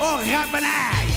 [0.00, 1.10] Ô, rapaz!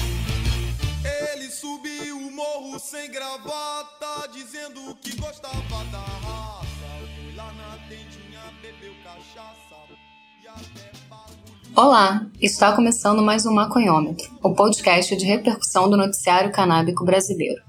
[1.33, 6.63] Ele subiu o morro sem gravata, dizendo que gostava da raça.
[7.15, 9.75] Foi lá na tendinha, bebeu cachaça
[10.43, 11.73] e até bagulho.
[11.75, 17.61] Olá, está começando mais um Maconhômetro, o podcast de repercussão do noticiário canábico brasileiro.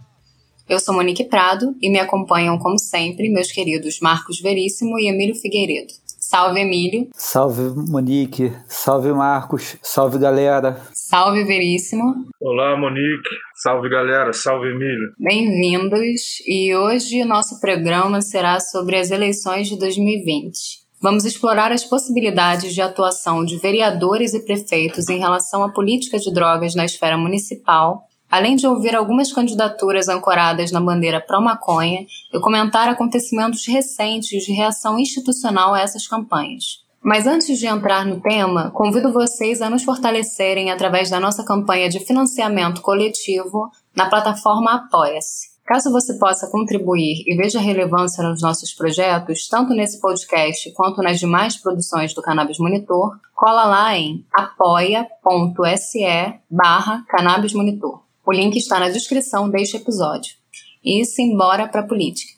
[0.69, 5.35] Eu sou Monique Prado e me acompanham, como sempre, meus queridos Marcos Veríssimo e Emílio
[5.35, 6.04] Figueiredo.
[6.27, 7.11] Salve, Emílio.
[7.13, 10.81] Salve Monique, salve Marcos, salve galera.
[10.95, 12.15] Salve, Veríssimo.
[12.41, 13.29] Olá, Monique.
[13.55, 14.33] Salve, galera.
[14.33, 15.13] Salve, Emílio.
[15.19, 16.41] Bem-vindos.
[16.47, 20.57] E hoje o nosso programa será sobre as eleições de 2020.
[20.99, 26.33] Vamos explorar as possibilidades de atuação de vereadores e prefeitos em relação à política de
[26.33, 32.89] drogas na esfera municipal, além de ouvir algumas candidaturas ancoradas na bandeira pró-maconha e comentar
[32.89, 36.83] acontecimentos recentes de reação institucional a essas campanhas.
[37.01, 41.89] Mas antes de entrar no tema, convido vocês a nos fortalecerem através da nossa campanha
[41.89, 45.55] de financiamento coletivo na plataforma Apoia-se.
[45.65, 51.21] Caso você possa contribuir e veja relevância nos nossos projetos, tanto nesse podcast quanto nas
[51.21, 56.05] demais produções do Cannabis Monitor, cola lá em apoia.se
[56.51, 58.04] barra Cannabis Monitor.
[58.27, 60.35] O link está na descrição deste episódio.
[60.83, 62.33] E simbora para a política.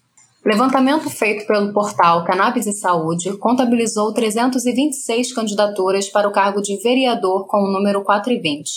[0.45, 7.47] Levantamento feito pelo portal Cannabis e Saúde contabilizou 326 candidaturas para o cargo de vereador
[7.47, 8.69] com o número 420,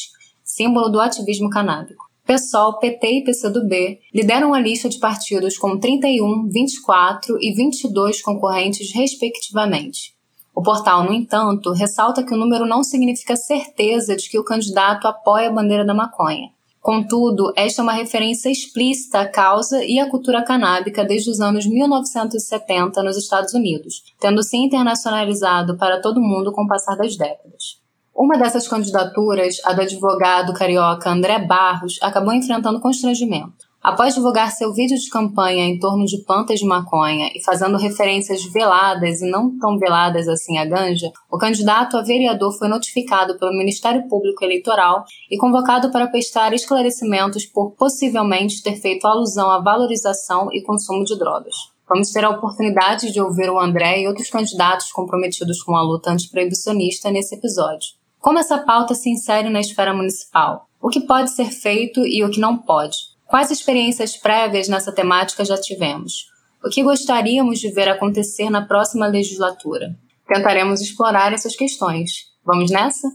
[0.44, 2.06] símbolo do ativismo canábico.
[2.28, 8.94] PSOL, PT e PCdoB lideram a lista de partidos com 31, 24 e 22 concorrentes,
[8.94, 10.14] respectivamente.
[10.54, 15.08] O portal, no entanto, ressalta que o número não significa certeza de que o candidato
[15.08, 16.52] apoia a bandeira da maconha.
[16.82, 21.66] Contudo, esta é uma referência explícita à causa e à cultura canábica desde os anos
[21.66, 27.80] 1970 nos Estados Unidos, tendo se internacionalizado para todo mundo com o passar das décadas.
[28.16, 33.69] Uma dessas candidaturas, a do advogado carioca André Barros, acabou enfrentando constrangimento.
[33.82, 38.44] Após divulgar seu vídeo de campanha em torno de plantas de maconha e fazendo referências
[38.44, 43.58] veladas e não tão veladas assim à ganja, o candidato a vereador foi notificado pelo
[43.58, 50.50] Ministério Público Eleitoral e convocado para prestar esclarecimentos por possivelmente ter feito alusão à valorização
[50.52, 51.56] e consumo de drogas.
[51.88, 56.12] Vamos ter a oportunidade de ouvir o André e outros candidatos comprometidos com a luta
[56.12, 57.94] antiproibicionista nesse episódio.
[58.20, 60.68] Como essa pauta se insere na esfera municipal?
[60.82, 62.96] O que pode ser feito e o que não pode?
[63.30, 66.26] Quais experiências prévias nessa temática já tivemos?
[66.66, 69.96] O que gostaríamos de ver acontecer na próxima legislatura?
[70.28, 72.24] Tentaremos explorar essas questões.
[72.44, 73.08] Vamos nessa?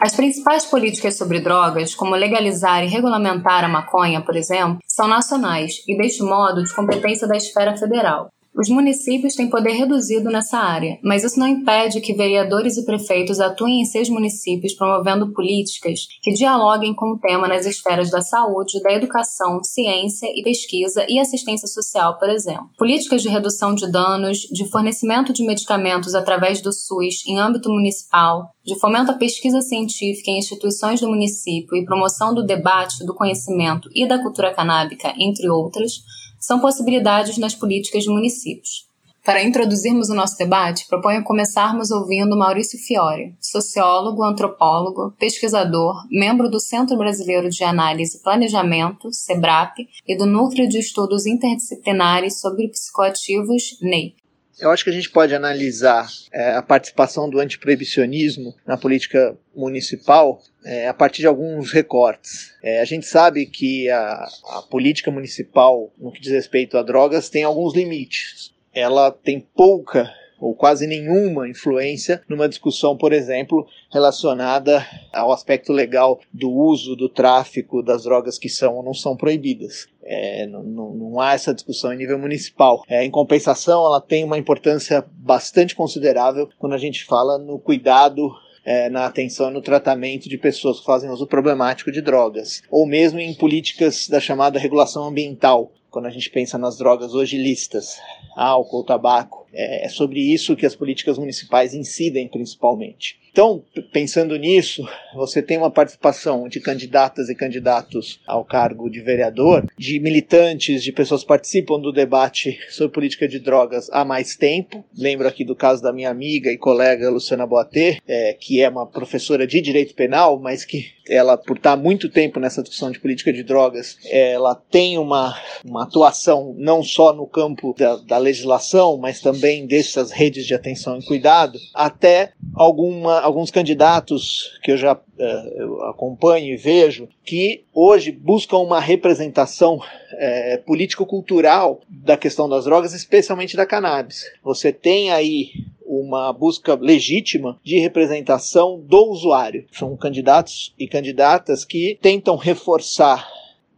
[0.00, 5.82] As principais políticas sobre drogas, como legalizar e regulamentar a maconha, por exemplo, são nacionais
[5.86, 8.30] e, deste modo, de competência da esfera federal.
[8.56, 13.38] Os municípios têm poder reduzido nessa área, mas isso não impede que vereadores e prefeitos
[13.38, 18.82] atuem em seus municípios promovendo políticas que dialoguem com o tema nas esferas da saúde,
[18.82, 22.68] da educação, ciência e pesquisa e assistência social, por exemplo.
[22.76, 28.50] Políticas de redução de danos, de fornecimento de medicamentos através do SUS em âmbito municipal,
[28.64, 33.88] de fomento à pesquisa científica em instituições do município e promoção do debate, do conhecimento
[33.94, 36.02] e da cultura canábica, entre outras,
[36.38, 38.88] são possibilidades nas políticas de municípios.
[39.28, 46.58] Para introduzirmos o nosso debate, proponho começarmos ouvindo Maurício Fiore, sociólogo, antropólogo, pesquisador, membro do
[46.58, 53.78] Centro Brasileiro de Análise e Planejamento, SEBRAP, e do Núcleo de Estudos Interdisciplinares sobre Psicoativos,
[53.82, 54.14] NEI.
[54.60, 60.42] Eu acho que a gente pode analisar é, a participação do antiproibicionismo na política municipal
[60.64, 62.52] é, a partir de alguns recortes.
[62.62, 67.28] É, a gente sabe que a, a política municipal, no que diz respeito a drogas,
[67.28, 68.52] tem alguns limites.
[68.74, 76.20] Ela tem pouca ou quase nenhuma influência numa discussão, por exemplo, relacionada ao aspecto legal
[76.32, 79.88] do uso, do tráfico das drogas que são ou não são proibidas.
[80.10, 82.82] É, não, não, há essa discussão em nível municipal.
[82.88, 88.30] É, em compensação, ela tem uma importância bastante considerável quando a gente fala no cuidado
[88.64, 92.86] é, na atenção e no tratamento de pessoas que fazem uso problemático de drogas, ou
[92.86, 97.98] mesmo em políticas da chamada regulação ambiental, quando a gente pensa nas drogas hoje listas,
[98.36, 99.46] álcool, tabaco.
[99.52, 103.18] É, é sobre isso que as políticas municipais incidem principalmente.
[103.38, 103.62] Então,
[103.92, 110.00] pensando nisso, você tem uma participação de candidatas e candidatos ao cargo de vereador, de
[110.00, 114.84] militantes, de pessoas que participam do debate sobre política de drogas há mais tempo.
[114.92, 118.84] Lembro aqui do caso da minha amiga e colega Luciana Boatê, é, que é uma
[118.84, 123.32] professora de direito penal, mas que ela, por estar muito tempo nessa discussão de política
[123.32, 125.34] de drogas, ela tem uma,
[125.64, 130.98] uma atuação não só no campo da, da legislação, mas também dessas redes de atenção
[130.98, 137.64] e cuidado, até alguma, alguns candidatos que eu já uh, eu acompanho e vejo, que
[137.72, 144.24] hoje buscam uma representação uh, político-cultural da questão das drogas, especialmente da cannabis.
[144.42, 145.50] Você tem aí
[145.84, 149.66] uma busca legítima de representação do usuário.
[149.72, 153.26] São candidatos e candidatas que tentam reforçar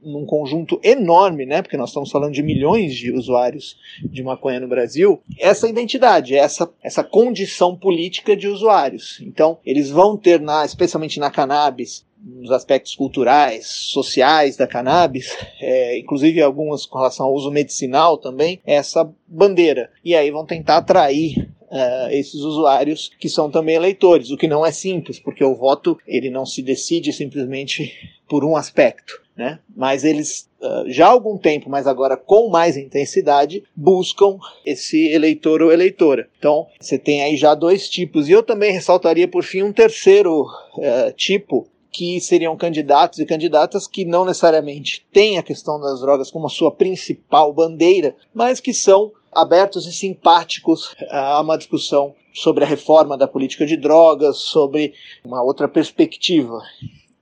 [0.03, 4.69] num conjunto enorme, né, porque nós estamos falando de milhões de usuários de maconha no
[4.69, 9.21] Brasil, essa identidade, essa, essa condição política de usuários.
[9.23, 15.99] Então, eles vão ter, na, especialmente na cannabis, nos aspectos culturais, sociais da cannabis, é,
[15.99, 19.91] inclusive algumas com relação ao uso medicinal também, essa bandeira.
[20.05, 24.67] E aí vão tentar atrair uh, esses usuários que são também eleitores, o que não
[24.67, 27.93] é simples, porque o voto ele não se decide simplesmente
[28.31, 29.21] por um aspecto.
[29.37, 29.59] Né?
[29.75, 35.61] Mas eles uh, já há algum tempo, mas agora com mais intensidade, buscam esse eleitor
[35.63, 36.29] ou eleitora.
[36.39, 38.29] Então você tem aí já dois tipos.
[38.29, 43.89] E eu também ressaltaria por fim um terceiro uh, tipo que seriam candidatos e candidatas
[43.89, 48.73] que não necessariamente têm a questão das drogas como a sua principal bandeira, mas que
[48.73, 54.95] são abertos e simpáticos a uma discussão sobre a reforma da política de drogas, sobre
[55.25, 56.63] uma outra perspectiva.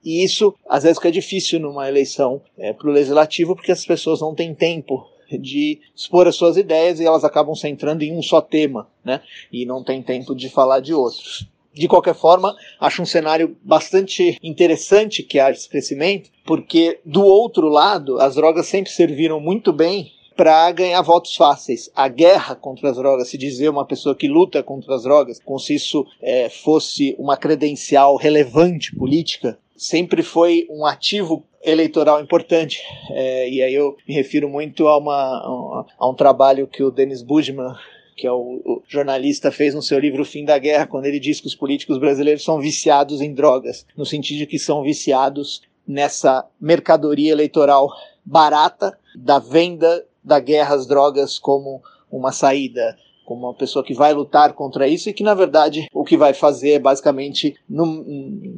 [0.03, 4.21] E isso, às vezes, fica difícil numa eleição é, para o legislativo, porque as pessoas
[4.21, 5.05] não têm tempo
[5.37, 9.21] de expor as suas ideias e elas acabam centrando em um só tema, né?
[9.51, 11.47] E não tem tempo de falar de outros.
[11.73, 17.67] De qualquer forma, acho um cenário bastante interessante que há esse crescimento, porque do outro
[17.67, 21.91] lado, as drogas sempre serviram muito bem para ganhar votos fáceis.
[21.93, 25.59] A guerra contra as drogas, se dizer uma pessoa que luta contra as drogas, como
[25.59, 32.81] se isso é, fosse uma credencial relevante política, sempre foi um ativo eleitoral importante.
[33.11, 37.23] É, e aí eu me refiro muito a, uma, a um trabalho que o Denis
[37.23, 37.73] Budman
[38.17, 41.39] que é o, o, jornalista, fez no seu livro Fim da Guerra, quando ele diz
[41.39, 46.45] que os políticos brasileiros são viciados em drogas, no sentido de que são viciados nessa
[46.59, 47.89] mercadoria eleitoral
[48.25, 51.81] barata da venda da guerra às drogas como
[52.11, 52.97] uma saída,
[53.29, 56.33] como uma pessoa que vai lutar contra isso e que, na verdade, o que vai
[56.33, 58.03] fazer é basicamente, no,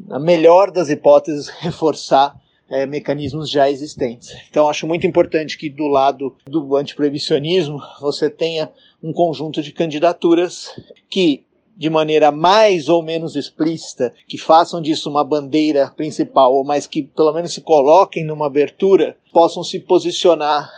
[0.08, 2.40] na melhor das hipóteses, reforçar
[2.70, 4.34] é, mecanismos já existentes.
[4.50, 8.72] Então, acho muito importante que, do lado do antiproibicionismo, você tenha
[9.04, 10.74] um conjunto de candidaturas
[11.10, 11.44] que,
[11.76, 17.34] de maneira mais ou menos explícita, que façam disso uma bandeira principal, mas que pelo
[17.34, 20.72] menos se coloquem numa abertura, possam se posicionar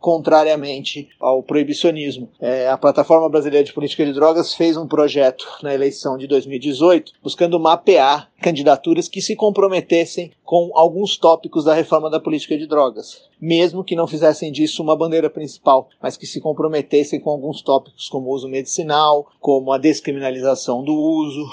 [0.00, 2.30] contrariamente ao proibicionismo.
[2.40, 7.12] É, a Plataforma Brasileira de Política de Drogas fez um projeto na eleição de 2018
[7.22, 13.28] buscando mapear candidaturas que se comprometessem com alguns tópicos da reforma da política de drogas,
[13.38, 18.08] mesmo que não fizessem disso uma bandeira principal, mas que se comprometessem com alguns tópicos
[18.08, 21.44] como o uso medicinal, como a descriminalização do uso.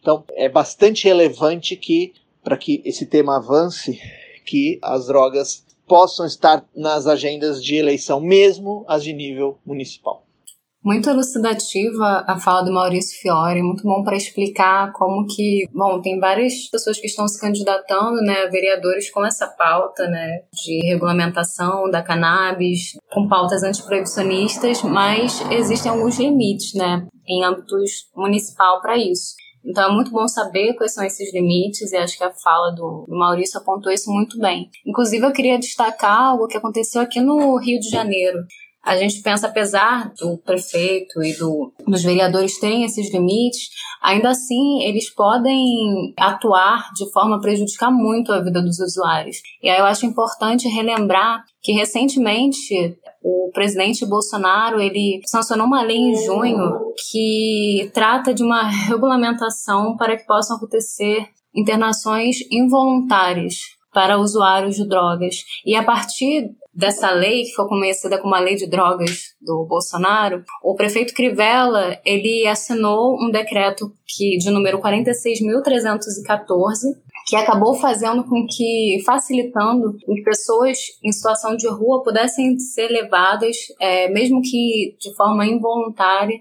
[0.00, 2.12] Então, é bastante relevante que
[2.44, 3.98] para que esse tema avance,
[4.44, 10.24] que as drogas possam estar nas agendas de eleição, mesmo as de nível municipal.
[10.84, 16.20] Muito elucidativa a fala do Maurício Fiore, muito bom para explicar como que, bom, tem
[16.20, 22.02] várias pessoas que estão se candidatando, né, vereadores com essa pauta, né, de regulamentação da
[22.02, 29.36] cannabis, com pautas antiproibicionistas, mas existem alguns limites, né, em âmbitos municipal para isso.
[29.64, 33.06] Então é muito bom saber quais são esses limites e acho que a fala do,
[33.08, 34.68] Maurício apontou isso muito bem.
[34.84, 38.38] Inclusive eu queria destacar algo que aconteceu aqui no Rio de Janeiro.
[38.84, 43.68] A gente pensa, apesar do prefeito e do, dos vereadores terem esses limites,
[44.02, 49.38] ainda assim eles podem atuar de forma a prejudicar muito a vida dos usuários.
[49.62, 55.96] E aí eu acho importante relembrar que recentemente o presidente Bolsonaro ele sancionou uma lei
[55.96, 63.54] em junho que trata de uma regulamentação para que possam acontecer internações involuntárias
[63.94, 65.36] para usuários de drogas.
[65.64, 70.42] E a partir dessa lei, que foi conhecida como a Lei de Drogas do Bolsonaro,
[70.62, 76.96] o prefeito Crivella, ele assinou um decreto que de número 46.314,
[77.26, 83.56] que acabou fazendo com que, facilitando que pessoas em situação de rua pudessem ser levadas,
[83.80, 86.38] é, mesmo que de forma involuntária,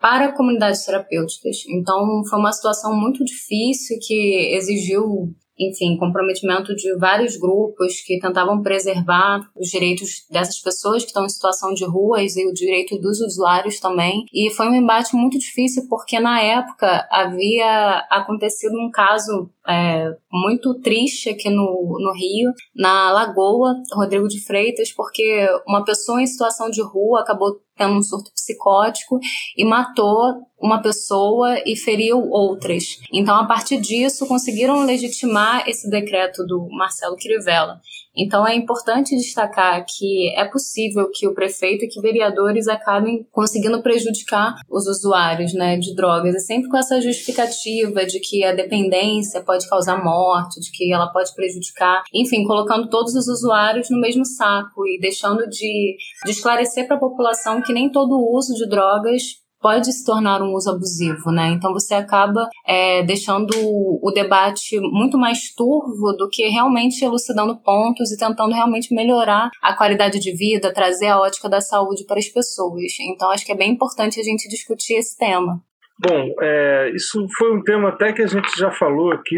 [0.00, 1.64] para comunidades terapêuticas.
[1.68, 8.62] Então, foi uma situação muito difícil que exigiu enfim, comprometimento de vários grupos que tentavam
[8.62, 13.20] preservar os direitos dessas pessoas que estão em situação de ruas e o direito dos
[13.20, 14.24] usuários também.
[14.32, 20.74] E foi um embate muito difícil porque na época havia acontecido um caso é, muito
[20.80, 26.70] triste aqui no, no Rio, na Lagoa Rodrigo de Freitas, porque uma pessoa em situação
[26.70, 29.18] de rua acabou tendo um surto psicótico
[29.56, 32.98] e matou uma pessoa e feriu outras.
[33.12, 37.80] Então, a partir disso, conseguiram legitimar esse decreto do Marcelo Crivella.
[38.18, 43.80] Então é importante destacar que é possível que o prefeito e que vereadores acabem conseguindo
[43.80, 49.40] prejudicar os usuários né, de drogas, e sempre com essa justificativa de que a dependência
[49.40, 54.24] pode causar morte, de que ela pode prejudicar, enfim, colocando todos os usuários no mesmo
[54.24, 59.22] saco e deixando de, de esclarecer para a população que nem todo uso de drogas
[59.60, 61.48] pode se tornar um uso abusivo, né?
[61.48, 68.10] Então você acaba é, deixando o debate muito mais turvo do que realmente elucidando pontos
[68.12, 72.28] e tentando realmente melhorar a qualidade de vida, trazer a ótica da saúde para as
[72.28, 72.92] pessoas.
[73.00, 75.60] Então acho que é bem importante a gente discutir esse tema.
[76.00, 79.36] Bom, é, isso foi um tema até que a gente já falou aqui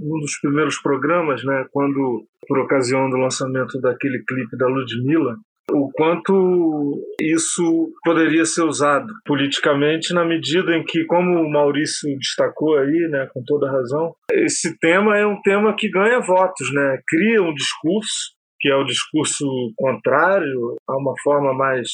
[0.00, 1.64] num dos primeiros programas, né?
[1.70, 5.36] Quando, por ocasião do lançamento daquele clipe da Ludmilla,
[5.72, 12.78] o quanto isso poderia ser usado politicamente na medida em que, como o Maurício destacou
[12.78, 17.42] aí, né, com toda razão, esse tema é um tema que ganha votos, né, cria
[17.42, 21.88] um discurso que é o discurso contrário a uma forma mais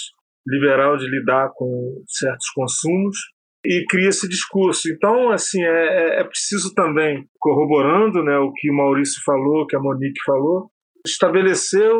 [0.46, 3.16] liberal de lidar com certos consumos
[3.64, 4.88] e cria esse discurso.
[4.90, 9.76] Então, assim, é, é, é preciso também, corroborando né, o que o Maurício falou, que
[9.76, 10.68] a Monique falou,
[11.10, 11.96] estabeleceu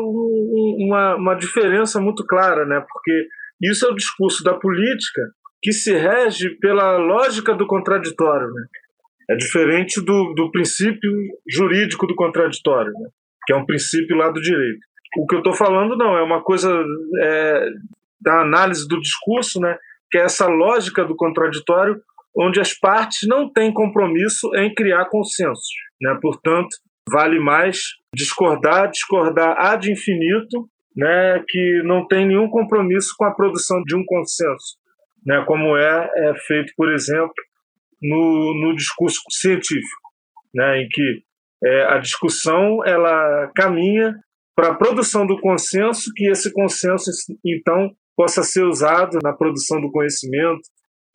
[0.77, 2.83] uma, uma diferença muito clara, né?
[2.87, 3.27] porque
[3.61, 5.21] isso é o discurso da política
[5.61, 8.47] que se rege pela lógica do contraditório.
[8.47, 8.65] Né?
[9.31, 11.11] É diferente do, do princípio
[11.49, 13.09] jurídico do contraditório, né?
[13.45, 14.79] que é um princípio lá do direito.
[15.17, 16.71] O que eu estou falando não é uma coisa
[17.21, 17.69] é,
[18.21, 19.77] da análise do discurso, né?
[20.11, 21.99] que é essa lógica do contraditório,
[22.37, 25.67] onde as partes não têm compromisso em criar consensos.
[26.01, 26.17] Né?
[26.21, 26.69] Portanto,
[27.11, 27.77] vale mais
[28.13, 34.03] discordar, discordar ad infinito, né, que não tem nenhum compromisso com a produção de um
[34.05, 34.77] consenso,
[35.25, 37.33] né, como é, é feito, por exemplo,
[38.01, 40.01] no, no discurso científico,
[40.53, 41.21] né, em que
[41.63, 44.15] é, a discussão ela caminha
[44.55, 47.11] para a produção do consenso, que esse consenso
[47.45, 50.61] então possa ser usado na produção do conhecimento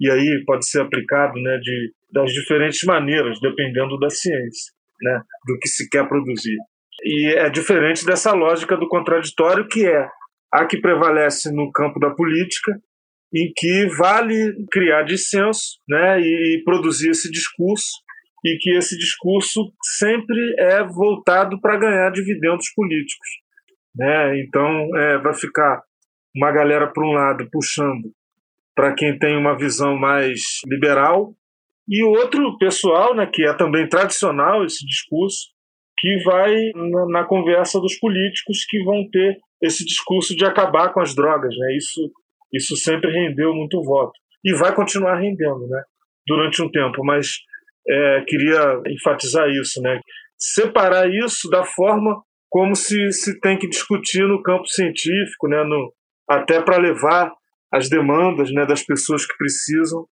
[0.01, 4.71] e aí pode ser aplicado, né, de das diferentes maneiras, dependendo da ciência
[5.03, 6.57] né, do que se quer produzir.
[7.05, 10.09] E é diferente dessa lógica do contraditório, que é
[10.53, 12.73] a que prevalece no campo da política,
[13.35, 17.91] em que vale criar dissenso né, e produzir esse discurso,
[18.45, 23.29] e que esse discurso sempre é voltado para ganhar dividendos políticos.
[23.97, 24.41] Né?
[24.41, 25.83] Então, é, vai ficar
[26.37, 28.11] uma galera, por um lado, puxando
[28.75, 31.35] para quem tem uma visão mais liberal,
[31.93, 35.51] e outro pessoal, né, que é também tradicional esse discurso,
[35.99, 41.01] que vai na, na, conversa dos políticos que vão ter esse discurso de acabar com
[41.01, 41.77] as drogas, né?
[41.77, 42.11] Isso
[42.53, 44.13] isso sempre rendeu muito voto
[44.45, 45.83] e vai continuar rendendo, né?
[46.27, 47.29] Durante um tempo, mas
[47.87, 50.01] é, queria enfatizar isso, né?
[50.39, 55.63] Separar isso da forma como se, se tem que discutir no campo científico, né?
[55.63, 55.93] No,
[56.29, 57.33] até para levar
[57.73, 60.07] as demandas né, das pessoas que precisam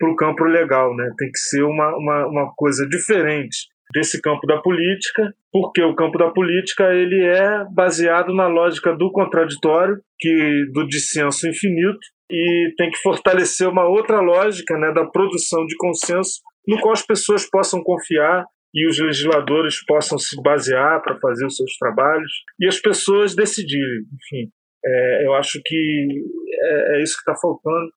[0.00, 1.12] para o campo legal, né?
[1.18, 6.16] Tem que ser uma, uma, uma coisa diferente desse campo da política, porque o campo
[6.16, 11.98] da política ele é baseado na lógica do contraditório, que do dissenso infinito,
[12.30, 17.04] e tem que fortalecer uma outra lógica, né, da produção de consenso, no qual as
[17.04, 22.30] pessoas possam confiar e os legisladores possam se basear para fazer os seus trabalhos
[22.60, 24.04] e as pessoas decidirem.
[24.14, 24.50] Enfim,
[24.84, 26.22] é, eu acho que
[26.62, 27.90] é, é isso que está faltando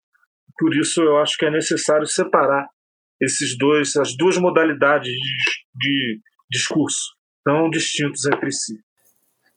[0.58, 2.68] por isso eu acho que é necessário separar
[3.22, 5.20] esses dois, as duas modalidades de,
[5.76, 6.20] de
[6.50, 8.74] discurso tão distintos entre si.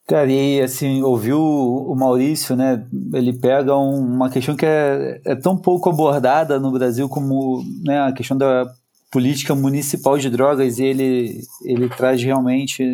[0.08, 2.86] Cara, e assim, ouviu o Maurício, né?
[3.12, 8.12] Ele pega uma questão que é, é tão pouco abordada no Brasil como né, a
[8.12, 8.66] questão da
[9.10, 12.84] política municipal de drogas, e ele, ele traz realmente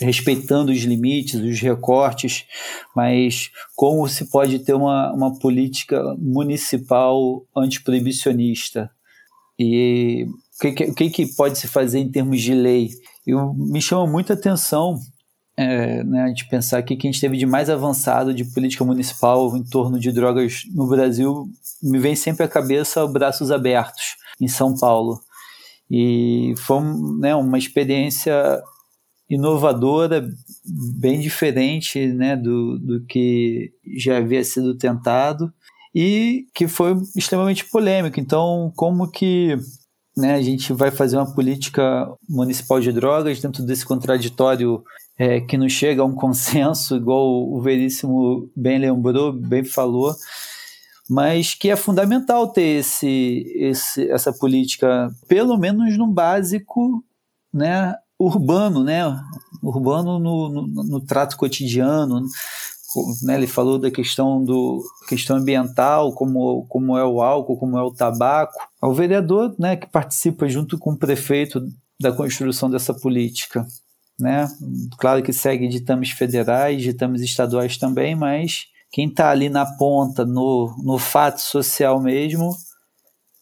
[0.00, 2.44] respeitando os limites, os recortes,
[2.94, 8.90] mas como se pode ter uma, uma política municipal antiproibicionista?
[9.58, 12.90] E o que, que, que pode se fazer em termos de lei?
[13.26, 14.98] Eu, me chama muita atenção
[15.58, 18.84] é, né, a gente pensar aqui que a gente teve de mais avançado de política
[18.84, 21.48] municipal em torno de drogas no Brasil,
[21.82, 25.20] me vem sempre à cabeça Braços Abertos, em São Paulo.
[25.90, 26.80] E foi
[27.18, 28.62] né, uma experiência
[29.28, 30.26] inovadora,
[30.98, 35.52] bem diferente né, do, do que já havia sido tentado
[35.94, 38.18] e que foi extremamente polêmico.
[38.18, 39.56] Então, como que
[40.16, 44.82] né, a gente vai fazer uma política municipal de drogas dentro desse contraditório
[45.18, 50.14] é, que não chega a um consenso, igual o Veríssimo bem lembrou, bem falou,
[51.08, 57.02] mas que é fundamental ter esse, esse, essa política, pelo menos no básico,
[57.52, 59.02] né, urbano, né,
[59.62, 62.24] urbano no, no, no trato cotidiano,
[63.22, 67.82] né, ele falou da questão do questão ambiental, como, como é o álcool, como é
[67.82, 68.58] o tabaco.
[68.82, 71.62] O vereador, né, que participa junto com o prefeito
[72.00, 73.66] da construção dessa política,
[74.18, 74.48] né?
[74.98, 80.74] Claro que segue ditames federais, ditames estaduais também, mas quem está ali na ponta, no,
[80.82, 82.56] no fato social mesmo,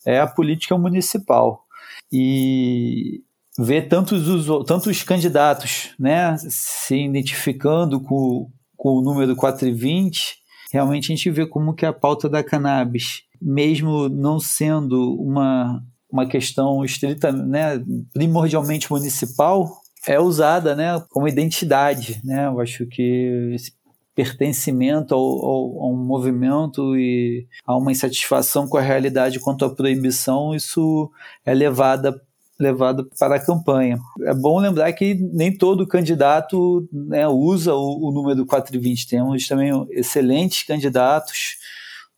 [0.05, 1.65] é a política municipal.
[2.13, 3.23] E
[3.59, 10.37] ver tantos, tantos candidatos né, se identificando com, com o número 420,
[10.73, 16.27] realmente a gente vê como que a pauta da cannabis, mesmo não sendo uma, uma
[16.27, 17.83] questão estrita, né,
[18.13, 22.21] primordialmente municipal, é usada né, como identidade.
[22.25, 22.47] Né?
[22.47, 23.73] Eu acho que esse
[24.15, 29.75] pertencimento ao, ao, a um movimento e a uma insatisfação com a realidade quanto à
[29.75, 31.11] proibição, isso
[31.45, 32.19] é levada
[32.59, 33.99] levado para a campanha.
[34.23, 39.09] É bom lembrar que nem todo candidato né, usa o, o número 420.
[39.09, 41.57] Temos também excelentes candidatos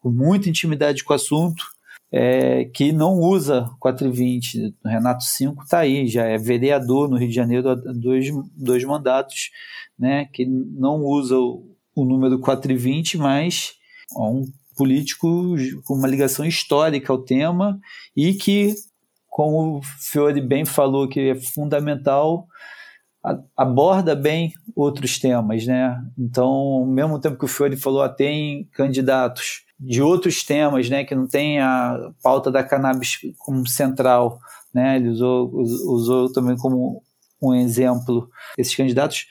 [0.01, 1.65] com muita intimidade com o assunto,
[2.11, 4.75] é, que não usa 420.
[4.85, 8.85] O Renato Cinco está aí, já é vereador no Rio de Janeiro há dois, dois
[8.85, 9.51] mandatos,
[9.99, 13.73] né, que não usa o, o número 420, mas
[14.17, 14.45] é um
[14.77, 17.81] político com uma ligação histórica ao tema
[18.17, 18.75] e que
[19.39, 22.49] como o Fiore bem falou, que é fundamental,
[23.57, 25.97] aborda bem outros temas, né?
[26.19, 31.05] Então, ao mesmo tempo que o Fiore falou, ah, tem candidatos de outros temas, né,
[31.05, 34.41] que não tem a pauta da cannabis como central,
[34.75, 34.97] né?
[34.97, 37.01] Ele usou, usou também como
[37.41, 38.29] um exemplo
[38.59, 39.29] esses candidatos.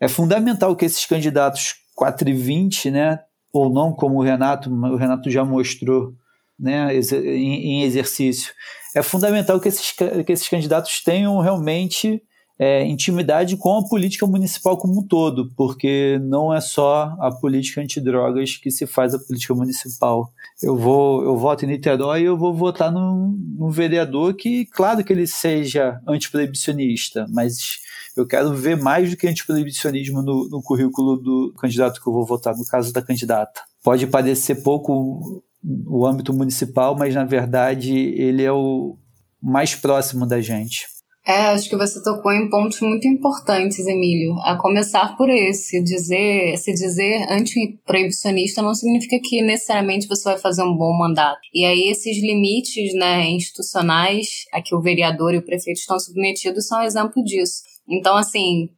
[0.00, 3.18] É fundamental que esses candidatos 4 e 20, né,
[3.52, 6.14] ou não, como o Renato, o Renato já mostrou,
[6.60, 8.52] né, em, exercício.
[8.94, 12.22] É fundamental que esses, que esses candidatos tenham realmente
[12.60, 17.80] é, intimidade com a política municipal como um todo, porque não é só a política
[17.80, 20.30] antidrogas que se faz a política municipal.
[20.62, 25.02] Eu vou, eu voto em Niterói e eu vou votar num, num vereador que, claro
[25.02, 27.78] que ele seja antiproibicionista, mas
[28.14, 32.26] eu quero ver mais do que antiproibicionismo no, no currículo do candidato que eu vou
[32.26, 33.62] votar, no caso da candidata.
[33.82, 38.96] Pode parecer pouco o âmbito municipal, mas na verdade ele é o
[39.42, 40.86] mais próximo da gente.
[41.26, 44.34] É, acho que você tocou em pontos muito importantes, Emílio.
[44.40, 50.62] A começar por esse, dizer, se dizer antiproibicionista não significa que necessariamente você vai fazer
[50.62, 51.38] um bom mandato.
[51.54, 56.66] E aí esses limites, né, institucionais a que o vereador e o prefeito estão submetidos
[56.66, 57.62] são um exemplo disso.
[57.88, 58.70] Então, assim,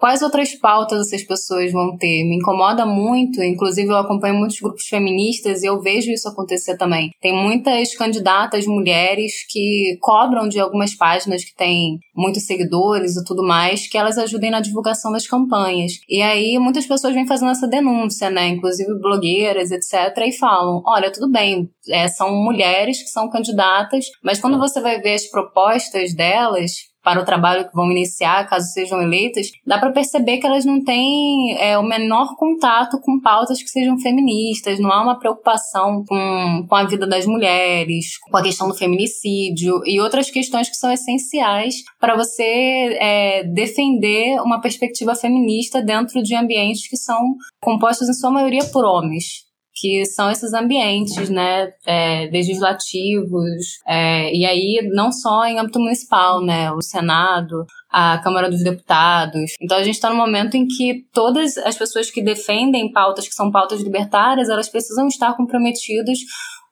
[0.00, 2.24] Quais outras pautas essas pessoas vão ter?
[2.24, 7.10] Me incomoda muito, inclusive eu acompanho muitos grupos feministas e eu vejo isso acontecer também.
[7.20, 13.46] Tem muitas candidatas mulheres que cobram de algumas páginas que têm muitos seguidores e tudo
[13.46, 15.92] mais, que elas ajudem na divulgação das campanhas.
[16.08, 18.48] E aí muitas pessoas vêm fazendo essa denúncia, né?
[18.48, 24.40] Inclusive blogueiras, etc., e falam: olha, tudo bem, é, são mulheres que são candidatas, mas
[24.40, 29.00] quando você vai ver as propostas delas, para o trabalho que vão iniciar, caso sejam
[29.00, 33.68] eleitas, dá para perceber que elas não têm é, o menor contato com pautas que
[33.68, 38.68] sejam feministas, não há uma preocupação com, com a vida das mulheres, com a questão
[38.68, 45.82] do feminicídio e outras questões que são essenciais para você é, defender uma perspectiva feminista
[45.82, 49.49] dentro de ambientes que são compostos em sua maioria por homens
[49.80, 56.44] que são esses ambientes, né, é, legislativos, é, e aí não só em âmbito municipal,
[56.44, 59.52] né, o Senado, a Câmara dos Deputados.
[59.60, 63.34] Então a gente está no momento em que todas as pessoas que defendem pautas que
[63.34, 66.18] são pautas libertárias, elas precisam estar comprometidas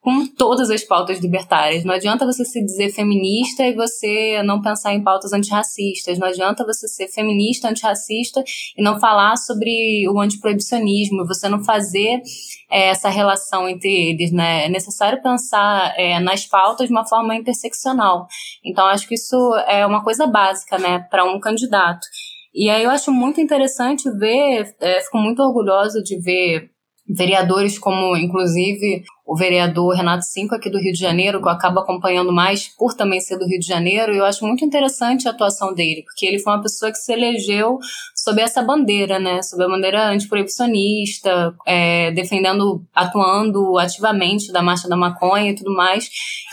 [0.01, 1.85] com todas as pautas libertárias.
[1.85, 6.19] Não adianta você se dizer feminista e você não pensar em pautas antirracistas.
[6.19, 8.43] Não adianta você ser feminista, antirracista
[8.77, 12.23] e não falar sobre o antiproibicionismo, você não fazer
[12.71, 14.31] é, essa relação entre eles.
[14.31, 14.67] Né?
[14.67, 18.27] É necessário pensar é, nas pautas de uma forma interseccional.
[18.65, 22.07] Então, acho que isso é uma coisa básica né, para um candidato.
[22.55, 26.71] E aí eu acho muito interessante ver, é, fico muito orgulhosa de ver
[27.09, 31.81] vereadores como, inclusive, o vereador Renato Cinco aqui do Rio de Janeiro, que eu acabo
[31.81, 35.33] acompanhando mais por também ser do Rio de Janeiro, e eu acho muito interessante a
[35.33, 37.79] atuação dele, porque ele foi uma pessoa que se elegeu
[38.23, 44.97] sob essa bandeira, né, sob a bandeira antiproibicionista, é, defendendo, atuando ativamente da marcha da
[44.97, 46.09] maconha e tudo mais,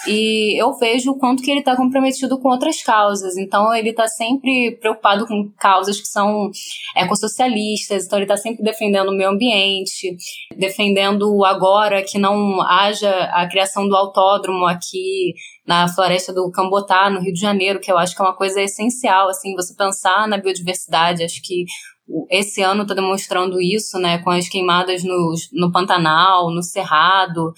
[0.07, 4.07] e eu vejo o quanto que ele está comprometido com outras causas, então ele está
[4.07, 6.51] sempre preocupado com causas que são
[6.95, 10.15] ecossocialistas, então ele está sempre defendendo o meio ambiente,
[10.57, 15.33] defendendo agora que não haja a criação do autódromo aqui
[15.65, 18.61] na floresta do Cambotá, no Rio de Janeiro, que eu acho que é uma coisa
[18.61, 21.65] essencial, assim, você pensar na biodiversidade, acho que
[22.29, 27.51] esse ano está demonstrando isso, né, com as queimadas no, no Pantanal, no Cerrado,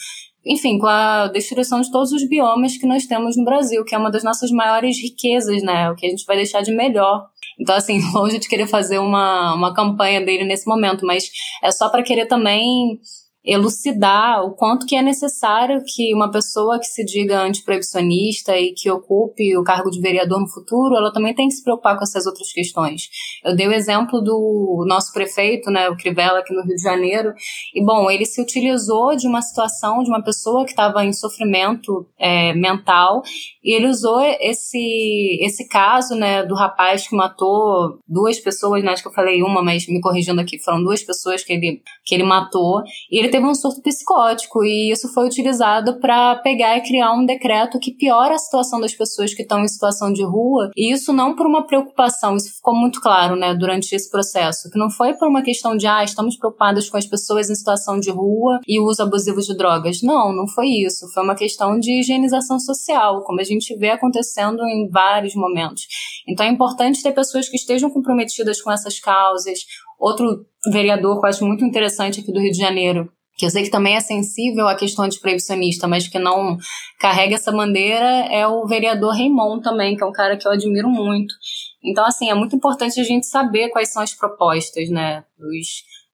[0.46, 3.98] enfim, com a destruição de todos os biomas que nós temos no Brasil, que é
[3.98, 7.26] uma das nossas maiores riquezas, né, o que a gente vai deixar de melhor.
[7.60, 11.26] Então, assim, longe de querer fazer uma, uma campanha dele nesse momento, mas
[11.62, 13.00] é só para querer também
[13.48, 18.92] elucidar o quanto que é necessário que uma pessoa que se diga antiproibicionista e que
[18.92, 22.26] ocupe o cargo de vereador no futuro, ela também tem que se preocupar com essas
[22.26, 23.04] outras questões.
[23.46, 27.34] Eu dei o exemplo do nosso prefeito, né, o Crivella, aqui no Rio de Janeiro,
[27.74, 32.06] e bom, ele se utilizou de uma situação de uma pessoa que estava em sofrimento
[32.20, 33.22] é, mental
[33.64, 39.04] e ele usou esse, esse caso, né, do rapaz que matou duas pessoas, né, acho
[39.04, 42.24] que eu falei uma, mas me corrigindo aqui, foram duas pessoas que ele, que ele
[42.24, 47.14] matou, e ele teve um surto psicótico e isso foi utilizado para pegar e criar
[47.14, 50.72] um decreto que piora a situação das pessoas que estão em situação de rua.
[50.76, 54.80] E isso não por uma preocupação, isso ficou muito claro, né, durante esse processo, que
[54.80, 58.10] não foi por uma questão de ah, estamos preocupados com as pessoas em situação de
[58.10, 60.02] rua e o uso abusivo de drogas.
[60.02, 61.08] Não, não foi isso.
[61.14, 65.84] Foi uma questão de higienização social, como a gente vê acontecendo em vários momentos.
[66.28, 69.60] Então é importante ter pessoas que estejam comprometidas com essas causas.
[70.00, 73.64] Outro vereador que eu acho muito interessante aqui do Rio de Janeiro, que eu sei
[73.64, 76.58] que também é sensível à questão antiproibicionista, mas que não
[77.00, 80.90] carrega essa bandeira, é o vereador Raimon também, que é um cara que eu admiro
[80.90, 81.36] muito.
[81.84, 85.68] Então, assim, é muito importante a gente saber quais são as propostas, né, dos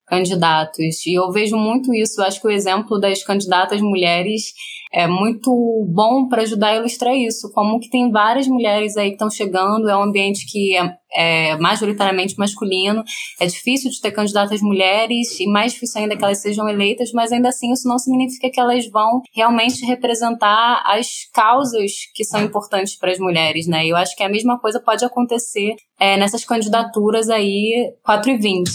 [0.06, 1.06] candidatos.
[1.06, 4.52] E eu vejo muito isso, eu acho que o exemplo das candidatas mulheres
[4.94, 5.50] é muito
[5.88, 9.90] bom para ajudar a ilustrar isso, como que tem várias mulheres aí que estão chegando,
[9.90, 13.02] é um ambiente que é, é, majoritariamente masculino,
[13.40, 17.32] é difícil de ter candidatas mulheres e mais difícil ainda que elas sejam eleitas, mas
[17.32, 22.96] ainda assim isso não significa que elas vão realmente representar as causas que são importantes
[22.96, 23.84] para as mulheres, né?
[23.84, 28.70] Eu acho que a mesma coisa pode acontecer é, nessas candidaturas aí 4 e 20.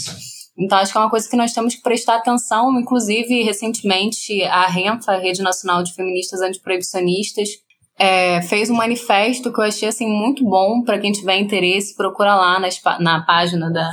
[0.58, 2.78] Então, acho que é uma coisa que nós temos que prestar atenção.
[2.78, 7.48] Inclusive, recentemente, a RENFA, Rede Nacional de Feministas Antiproibicionistas,
[7.98, 12.34] é, fez um manifesto que eu achei assim, muito bom para quem tiver interesse, procura
[12.34, 12.58] lá
[12.98, 13.90] na página da,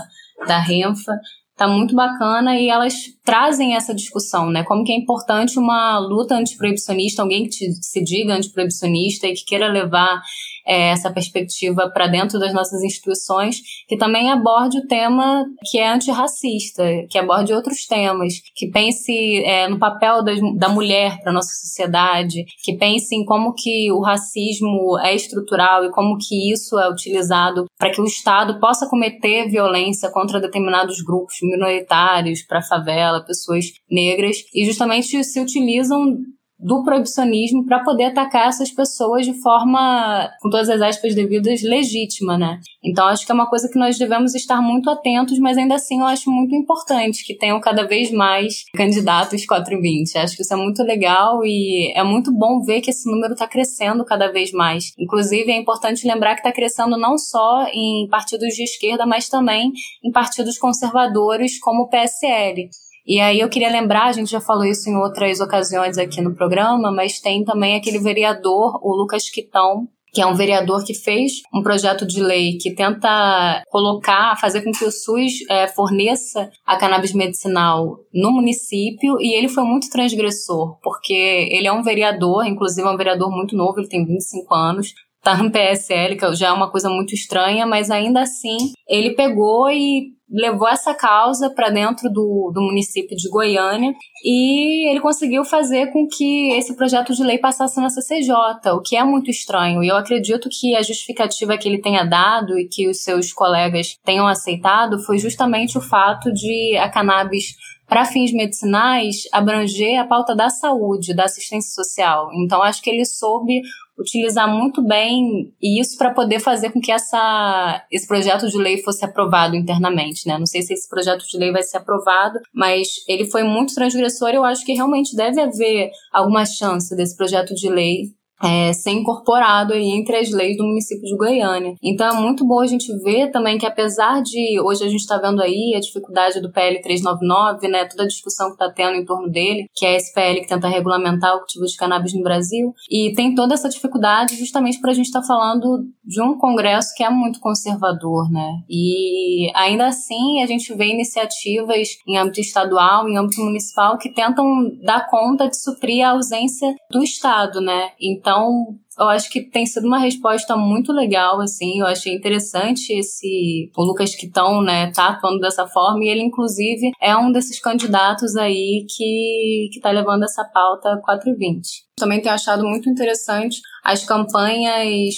[0.47, 1.13] da RENFA.
[1.57, 2.93] Tá muito bacana e elas
[3.25, 4.63] trazem essa discussão, né?
[4.63, 9.43] Como que é importante uma luta antiproibicionista, alguém que te, se diga antiproibicionista e que
[9.43, 10.21] queira levar
[10.67, 15.87] é, essa perspectiva para dentro das nossas instituições, que também aborde o tema que é
[15.87, 21.53] antirracista, que aborde outros temas, que pense é, no papel das, da mulher para nossa
[21.53, 26.89] sociedade, que pense em como que o racismo é estrutural e como que isso é
[26.89, 33.65] utilizado para que o Estado possa cometer violência contra determinados grupos minoritários, para favela, pessoas
[33.89, 36.17] negras, e justamente se utilizam
[36.59, 42.37] do proibicionismo para poder atacar essas pessoas de forma, com todas as aspas devidas, legítima,
[42.37, 42.59] né?
[42.83, 45.99] Então acho que é uma coisa que nós devemos estar muito atentos, mas ainda assim
[45.99, 50.17] eu acho muito importante que tenham cada vez mais candidatos 420.
[50.17, 53.47] Acho que isso é muito legal e é muito bom ver que esse número está
[53.47, 54.93] crescendo cada vez mais.
[54.97, 59.71] Inclusive é importante lembrar que está crescendo não só em partidos de esquerda, mas também
[60.03, 62.69] em partidos conservadores como o PSL.
[63.07, 66.35] E aí eu queria lembrar, a gente já falou isso em outras ocasiões aqui no
[66.35, 71.41] programa, mas tem também aquele vereador, o Lucas Quitão, que é um vereador que fez
[71.53, 76.75] um projeto de lei que tenta colocar, fazer com que o SUS é, forneça a
[76.75, 82.85] cannabis medicinal no município, e ele foi muito transgressor, porque ele é um vereador, inclusive
[82.85, 84.93] é um vereador muito novo, ele tem 25 anos,
[85.23, 89.69] tá no PSL, que já é uma coisa muito estranha, mas ainda assim ele pegou
[89.69, 95.91] e levou essa causa para dentro do, do município de Goiânia e ele conseguiu fazer
[95.91, 98.33] com que esse projeto de lei passasse na CCJ,
[98.73, 99.81] o que é muito estranho.
[99.81, 103.97] E eu acredito que a justificativa que ele tenha dado e que os seus colegas
[104.03, 107.55] tenham aceitado foi justamente o fato de a cannabis
[107.87, 112.29] para fins medicinais abranger a pauta da saúde, da assistência social.
[112.33, 113.61] Então acho que ele soube
[113.97, 119.03] utilizar muito bem isso para poder fazer com que essa, esse projeto de lei fosse
[119.03, 120.37] aprovado internamente, né?
[120.37, 124.29] Não sei se esse projeto de lei vai ser aprovado, mas ele foi muito transgressor
[124.29, 128.91] e eu acho que realmente deve haver alguma chance desse projeto de lei é, ser
[128.91, 131.75] incorporado aí entre as leis do município de Goiânia.
[131.81, 135.17] Então é muito bom a gente ver também que apesar de hoje a gente está
[135.17, 139.05] vendo aí a dificuldade do PL 399, né, toda a discussão que está tendo em
[139.05, 142.73] torno dele, que é esse PL que tenta regulamentar o cultivo de cannabis no Brasil,
[142.89, 146.93] e tem toda essa dificuldade justamente para a gente estar tá falando de um Congresso
[146.95, 148.61] que é muito conservador, né?
[148.69, 154.45] E ainda assim a gente vê iniciativas em âmbito estadual, em âmbito municipal que tentam
[154.83, 157.89] dar conta de suprir a ausência do Estado, né?
[157.99, 162.91] Então, então, eu acho que tem sido uma resposta muito legal, assim, eu achei interessante
[162.91, 167.57] esse, o Lucas Quitão, né, tá atuando dessa forma, e ele, inclusive, é um desses
[167.61, 171.85] candidatos aí que, que tá levando essa pauta 420.
[171.95, 175.15] Também tenho achado muito interessante as campanhas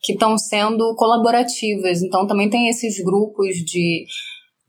[0.00, 4.04] que estão sendo colaborativas, então também tem esses grupos de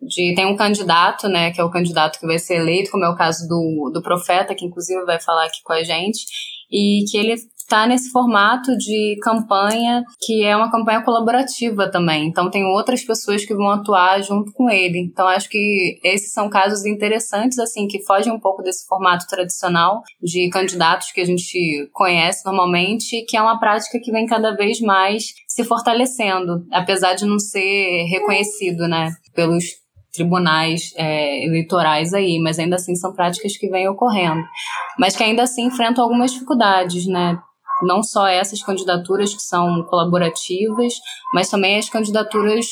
[0.06, 3.10] de, tem um candidato, né, que é o candidato que vai ser eleito, como é
[3.10, 6.26] o caso do, do Profeta, que inclusive vai falar aqui com a gente,
[6.74, 12.28] e que ele está nesse formato de campanha que é uma campanha colaborativa também.
[12.28, 15.00] Então tem outras pessoas que vão atuar junto com ele.
[15.00, 20.02] Então acho que esses são casos interessantes assim que fogem um pouco desse formato tradicional
[20.22, 24.80] de candidatos que a gente conhece normalmente, que é uma prática que vem cada vez
[24.80, 29.66] mais se fortalecendo, apesar de não ser reconhecido, né, pelos
[30.14, 34.44] tribunais é, eleitorais aí, mas ainda assim são práticas que vêm ocorrendo,
[35.00, 37.38] mas que ainda assim enfrentam algumas dificuldades, né?
[37.86, 40.94] Não só essas candidaturas que são colaborativas,
[41.34, 42.66] mas também as candidaturas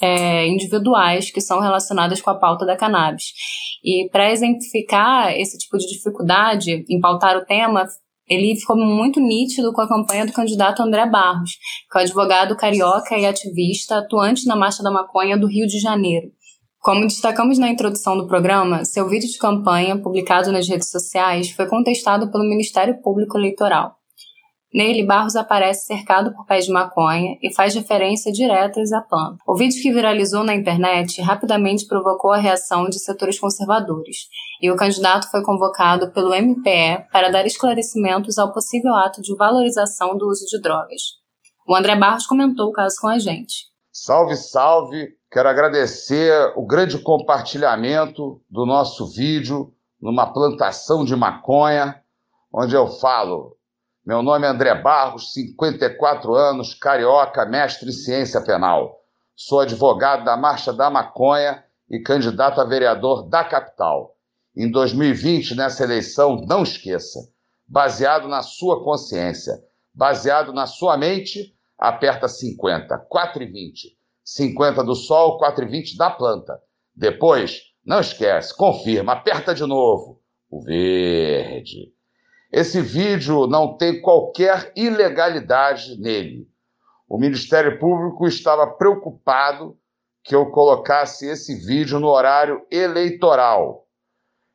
[0.00, 3.32] é, individuais que são relacionadas com a pauta da cannabis.
[3.82, 7.86] E para exemplificar esse tipo de dificuldade em pautar o tema,
[8.28, 11.52] ele ficou muito nítido com a campanha do candidato André Barros,
[11.90, 15.78] que é o advogado carioca e ativista atuante na Marcha da Maconha do Rio de
[15.78, 16.28] Janeiro.
[16.80, 21.66] Como destacamos na introdução do programa, seu vídeo de campanha, publicado nas redes sociais, foi
[21.66, 23.97] contestado pelo Ministério Público Eleitoral.
[24.72, 29.38] Nele, Barros aparece cercado por pés de maconha e faz referências diretas à planta.
[29.46, 34.26] O vídeo que viralizou na internet rapidamente provocou a reação de setores conservadores,
[34.60, 40.16] e o candidato foi convocado pelo MPE para dar esclarecimentos ao possível ato de valorização
[40.18, 41.00] do uso de drogas.
[41.66, 43.68] O André Barros comentou o caso com a gente.
[43.90, 45.16] Salve, salve!
[45.30, 52.00] Quero agradecer o grande compartilhamento do nosso vídeo numa plantação de maconha,
[52.52, 53.57] onde eu falo
[54.08, 59.02] meu nome é André Barros, 54 anos, carioca, mestre em ciência penal.
[59.36, 64.16] Sou advogado da Marcha da Maconha e candidato a vereador da capital.
[64.56, 67.18] Em 2020, nessa eleição, não esqueça,
[67.66, 73.98] baseado na sua consciência, baseado na sua mente, aperta 50, 4 e 20.
[74.24, 76.58] 50 do sol, 4 e 20 da planta.
[76.96, 80.22] Depois, não esquece, confirma, aperta de novo.
[80.50, 81.92] O verde.
[82.50, 86.48] Esse vídeo não tem qualquer ilegalidade nele.
[87.06, 89.76] O Ministério Público estava preocupado
[90.24, 93.86] que eu colocasse esse vídeo no horário eleitoral,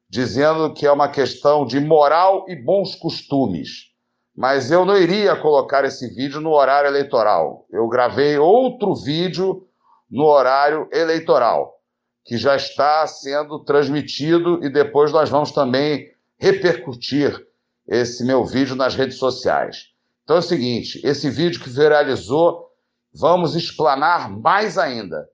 [0.10, 3.92] dizendo que é uma questão de moral e bons costumes.
[4.36, 7.68] Mas eu não iria colocar esse vídeo no horário eleitoral.
[7.72, 9.68] Eu gravei outro vídeo
[10.10, 11.76] no horário eleitoral,
[12.26, 16.08] que já está sendo transmitido e depois nós vamos também
[16.40, 17.40] repercutir
[17.88, 19.88] esse meu vídeo nas redes sociais.
[20.24, 22.68] Então é o seguinte: esse vídeo que viralizou,
[23.14, 25.28] vamos explanar mais ainda.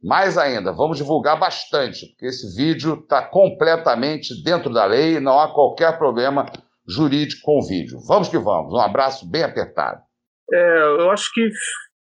[0.00, 5.40] Mais ainda, vamos divulgar bastante, porque esse vídeo está completamente dentro da lei e não
[5.40, 6.46] há qualquer problema
[6.86, 7.98] jurídico com o vídeo.
[8.06, 8.72] Vamos que vamos.
[8.72, 10.00] Um abraço bem apertado.
[10.52, 11.50] É, eu acho que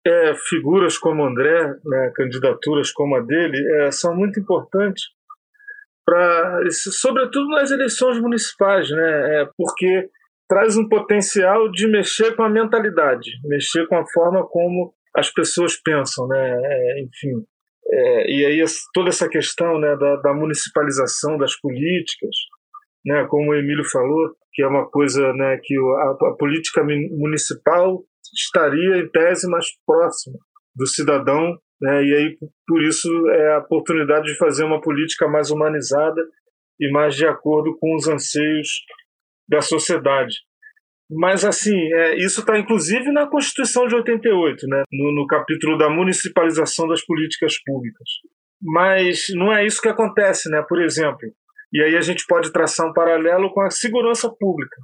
[0.08, 5.04] é, figuras como André, né, candidaturas como a dele, é, são muito importantes
[6.06, 9.42] para, sobretudo nas eleições municipais, né?
[9.42, 10.10] É porque
[10.48, 15.76] traz um potencial de mexer com a mentalidade, mexer com a forma como as pessoas
[15.82, 16.60] pensam, né?
[16.64, 17.44] É, enfim,
[17.88, 18.64] é, e aí
[18.94, 22.36] toda essa questão né, da, da, municipalização das políticas,
[23.06, 28.04] né, como o Emílio falou, que é uma coisa né, que a, a política municipal
[28.34, 30.38] estaria em tese mais próxima
[30.76, 32.04] do cidadão né?
[32.04, 36.22] E aí, por isso, é a oportunidade de fazer uma política mais humanizada
[36.80, 38.68] e mais de acordo com os anseios
[39.48, 40.36] da sociedade.
[41.10, 44.84] Mas, assim, é, isso está inclusive na Constituição de 88, né?
[44.92, 48.10] no, no capítulo da municipalização das políticas públicas.
[48.62, 50.64] Mas não é isso que acontece, né?
[50.68, 51.20] Por exemplo,
[51.72, 54.78] e aí a gente pode traçar um paralelo com a segurança pública.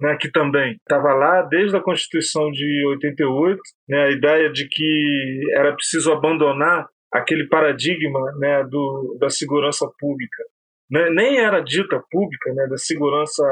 [0.00, 5.40] Né, que também estava lá desde a Constituição de 88, né, a ideia de que
[5.52, 10.42] era preciso abandonar aquele paradigma né, do, da segurança pública.
[10.90, 13.42] Né, nem era dita pública, né, da segurança,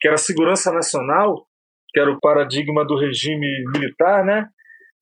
[0.00, 1.46] que era segurança nacional,
[1.90, 4.48] que era o paradigma do regime militar, né,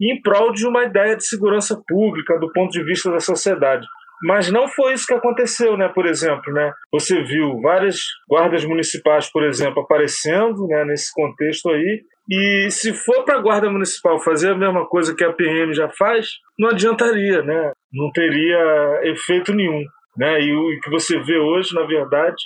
[0.00, 3.86] em prol de uma ideia de segurança pública do ponto de vista da sociedade.
[4.24, 5.86] Mas não foi isso que aconteceu, né?
[5.94, 6.72] Por exemplo, né?
[6.90, 10.82] Você viu várias guardas municipais, por exemplo, aparecendo, né?
[10.86, 12.02] Nesse contexto aí.
[12.30, 15.90] E se for para a guarda municipal fazer a mesma coisa que a PM já
[15.90, 16.26] faz,
[16.58, 17.72] não adiantaria, né?
[17.92, 19.84] Não teria efeito nenhum,
[20.16, 20.40] né?
[20.40, 22.42] E o que você vê hoje, na verdade,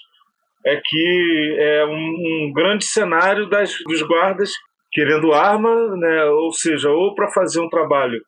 [0.67, 4.51] é que é um, um grande cenário das, dos guardas
[4.91, 6.25] querendo arma, né?
[6.25, 8.21] Ou seja, ou para fazer um trabalho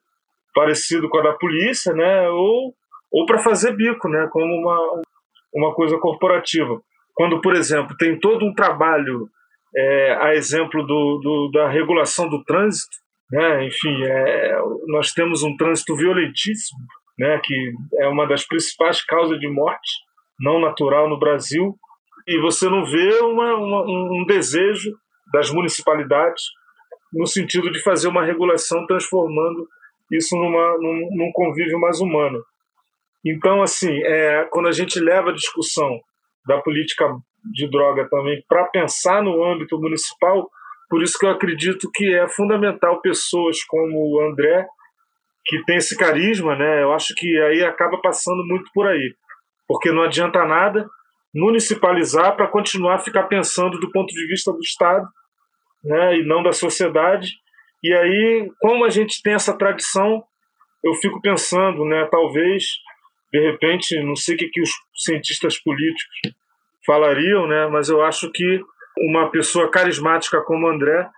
[0.55, 2.29] parecido com a da polícia, né?
[2.29, 2.73] Ou
[3.11, 5.03] ou para fazer bico, né, como uma,
[5.55, 6.81] uma coisa corporativa.
[7.15, 9.29] Quando, por exemplo, tem todo um trabalho,
[9.77, 12.97] é, a exemplo do, do, da regulação do trânsito,
[13.31, 16.81] né, enfim, é, nós temos um trânsito violentíssimo,
[17.19, 19.91] né, que é uma das principais causas de morte
[20.39, 21.77] não natural no Brasil,
[22.27, 24.93] e você não vê uma, uma, um desejo
[25.33, 26.43] das municipalidades
[27.13, 29.67] no sentido de fazer uma regulação transformando
[30.11, 32.43] isso numa, num, num convívio mais humano.
[33.25, 36.01] Então, assim, é, quando a gente leva a discussão
[36.47, 37.07] da política
[37.53, 40.49] de droga também para pensar no âmbito municipal,
[40.89, 44.67] por isso que eu acredito que é fundamental pessoas como o André,
[45.47, 46.83] que tem esse carisma, né?
[46.83, 49.15] Eu acho que aí acaba passando muito por aí.
[49.67, 50.89] Porque não adianta nada
[51.35, 55.07] municipalizar para continuar a ficar pensando do ponto de vista do Estado,
[55.85, 57.31] né, e não da sociedade.
[57.83, 60.23] E aí, como a gente tem essa tradição,
[60.83, 62.65] eu fico pensando, né, talvez
[63.33, 66.35] de repente, não sei o que, que os cientistas políticos
[66.85, 67.69] falariam, né?
[67.69, 68.61] mas eu acho que
[68.99, 71.09] uma pessoa carismática como André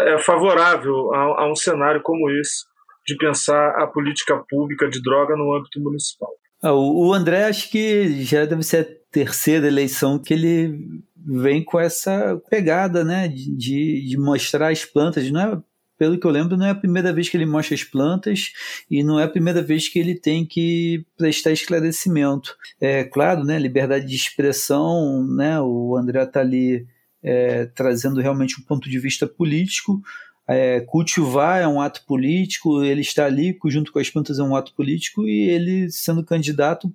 [0.00, 2.64] é favorável a, a um cenário como esse
[3.06, 6.30] de pensar a política pública de droga no âmbito municipal.
[6.62, 11.78] Ah, o André acho que já deve ser a terceira eleição que ele vem com
[11.78, 15.30] essa pegada, né, de, de mostrar as plantas.
[15.30, 15.62] Não é
[15.98, 18.52] pelo que eu lembro, não é a primeira vez que ele mostra as plantas
[18.90, 22.56] e não é a primeira vez que ele tem que prestar esclarecimento.
[22.80, 26.86] É claro, né, liberdade de expressão, né, o André está ali
[27.22, 30.00] é, trazendo realmente um ponto de vista político.
[30.48, 34.54] É, cultivar é um ato político, ele está ali junto com as plantas é um
[34.54, 36.92] ato político e ele, sendo candidato,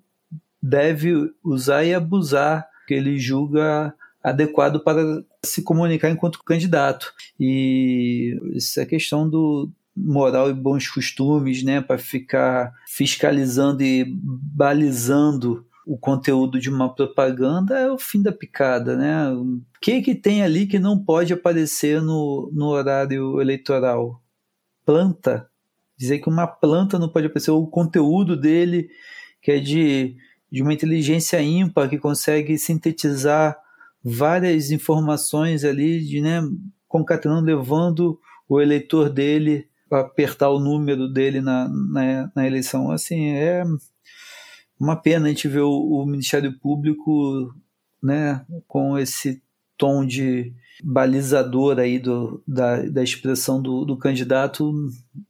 [0.62, 7.12] deve usar e abusar que ele julga adequado para se comunicar enquanto candidato.
[7.40, 15.98] E essa questão do moral e bons costumes, né, para ficar fiscalizando e balizando o
[15.98, 19.30] conteúdo de uma propaganda é o fim da picada, né?
[19.32, 24.22] O que que tem ali que não pode aparecer no, no horário eleitoral?
[24.86, 25.50] Planta.
[25.98, 28.90] Dizer que uma planta não pode aparecer, o conteúdo dele,
[29.42, 30.16] que é de,
[30.52, 33.58] de uma inteligência ímpar, que consegue sintetizar
[34.04, 36.42] várias informações ali, de, né,
[36.88, 42.92] concatenando, levando o eleitor dele para apertar o número dele na, na, na, eleição.
[42.92, 43.64] Assim, é
[44.80, 47.54] uma pena a gente ver o, o Ministério Público
[48.02, 49.42] né, com esse
[49.78, 50.54] tom de
[50.84, 54.74] balizador aí do, da, da expressão do, do candidato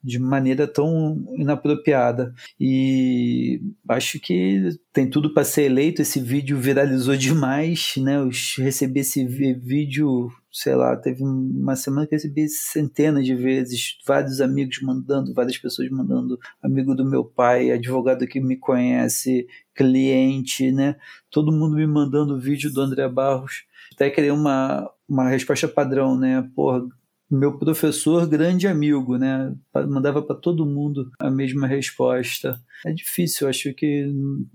[0.04, 2.34] de maneira tão inapropriada.
[2.60, 6.02] E acho que tem tudo para ser eleito.
[6.02, 8.18] Esse vídeo viralizou demais, né?
[8.18, 13.98] Eu recebi esse vídeo, sei lá, teve uma semana que eu recebi centenas de vezes,
[14.08, 20.72] vários amigos mandando, várias pessoas mandando, amigo do meu pai, advogado que me conhece, cliente,
[20.72, 20.96] né?
[21.30, 23.64] Todo mundo me mandando vídeo do André Barros.
[23.94, 26.50] Até criei uma, uma resposta padrão, né?
[26.56, 26.82] Porra,
[27.30, 29.54] meu professor, grande amigo, né?
[29.90, 32.58] Mandava para todo mundo a mesma resposta.
[32.86, 34.10] É difícil, acho que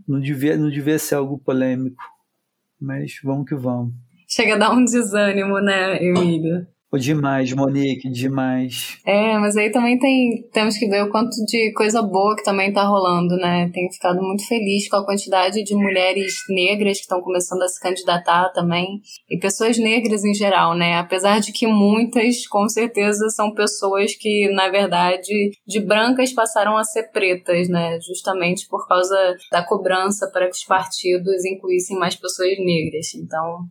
[0.09, 2.03] não devia, não devia ser algo polêmico.
[2.81, 3.93] Mas vamos que vamos.
[4.29, 6.67] Chega a dar um desânimo, né, Emílio?
[6.97, 8.99] Demais, Monique, demais.
[9.05, 12.73] É, mas aí também tem, temos que ver o quanto de coisa boa que também
[12.73, 13.71] tá rolando, né?
[13.73, 17.81] Tenho ficado muito feliz com a quantidade de mulheres negras que estão começando a se
[17.81, 20.99] candidatar também, e pessoas negras em geral, né?
[20.99, 26.85] Apesar de que muitas, com certeza, são pessoas que, na verdade, de brancas passaram a
[26.85, 27.99] ser pretas, né?
[28.01, 29.17] Justamente por causa
[29.51, 33.15] da cobrança para que os partidos incluíssem mais pessoas negras.
[33.15, 33.67] Então,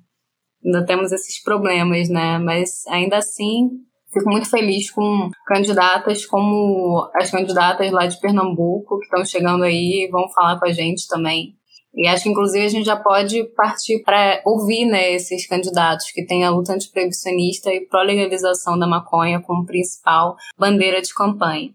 [0.66, 2.40] ainda temos esses problemas, né?
[2.40, 3.70] Mas ainda assim,
[4.12, 10.06] fico muito feliz com candidatas como as candidatas lá de Pernambuco que estão chegando aí
[10.06, 11.56] e vão falar com a gente também.
[11.98, 16.26] E acho que, inclusive, a gente já pode partir para ouvir né, esses candidatos que
[16.26, 21.74] têm a luta antiproibicionista e pró-legalização da maconha como principal bandeira de campanha.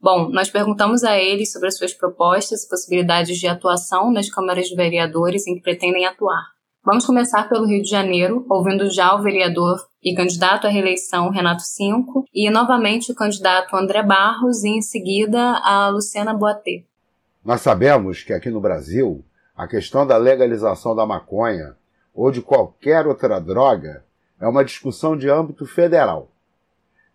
[0.00, 4.68] Bom, nós perguntamos a eles sobre as suas propostas e possibilidades de atuação nas câmaras
[4.68, 6.57] de vereadores em que pretendem atuar.
[6.90, 11.60] Vamos começar pelo Rio de Janeiro, ouvindo já o vereador e candidato à reeleição Renato
[11.60, 16.86] Cinco e novamente o candidato André Barros e em seguida a Luciana Boatê.
[17.44, 19.22] Nós sabemos que aqui no Brasil
[19.54, 21.76] a questão da legalização da maconha
[22.14, 24.02] ou de qualquer outra droga
[24.40, 26.30] é uma discussão de âmbito federal.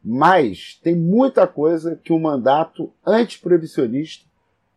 [0.05, 4.23] Mas tem muita coisa que um mandato antiproibicionista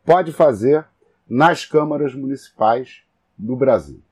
[0.07, 0.87] pode fazer
[1.29, 3.03] nas câmaras municipais
[3.37, 4.06] do Brasil.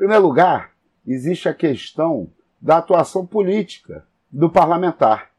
[0.00, 0.72] Primeiro lugar,
[1.06, 5.30] existe a questão da atuação política do parlamentar.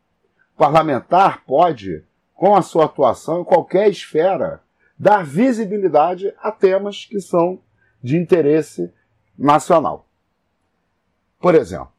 [0.53, 2.05] O parlamentar pode,
[2.35, 4.61] com a sua atuação em qualquer esfera,
[4.99, 7.59] dar visibilidade a temas que são
[8.03, 8.93] de interesse
[9.35, 10.05] nacional.
[11.39, 11.91] Por exemplo,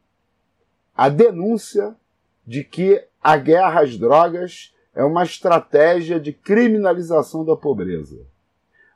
[0.97, 1.97] a denúncia
[2.47, 8.25] de que a guerra às drogas é uma estratégia de criminalização da pobreza.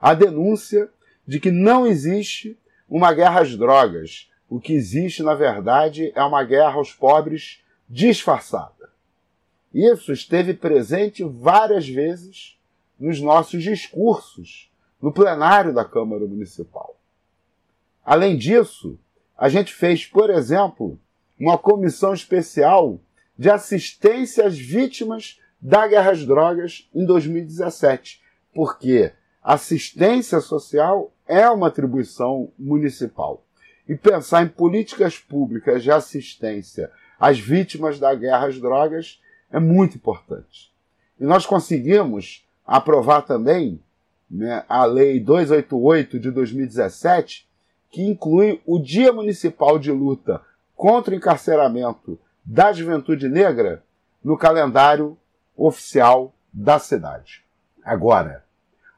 [0.00, 0.88] A denúncia
[1.26, 2.56] de que não existe
[2.88, 4.30] uma guerra às drogas.
[4.48, 8.90] O que existe, na verdade, é uma guerra aos pobres disfarçada.
[9.72, 12.56] Isso esteve presente várias vezes
[12.98, 14.70] nos nossos discursos
[15.00, 16.96] no plenário da Câmara Municipal.
[18.04, 18.98] Além disso,
[19.36, 20.98] a gente fez, por exemplo,
[21.38, 22.98] uma comissão especial
[23.38, 28.22] de assistência às vítimas da guerra às drogas em 2017,
[28.54, 29.12] porque
[29.42, 33.42] assistência social é uma atribuição municipal.
[33.88, 39.20] E pensar em políticas públicas de assistência às vítimas da guerra às drogas
[39.50, 40.72] é muito importante.
[41.18, 43.80] E nós conseguimos aprovar também
[44.30, 47.48] né, a Lei 288 de 2017,
[47.90, 50.42] que inclui o Dia Municipal de Luta
[50.74, 53.82] contra o Encarceramento da Juventude Negra
[54.22, 55.16] no calendário
[55.56, 57.44] oficial da cidade.
[57.84, 58.44] Agora,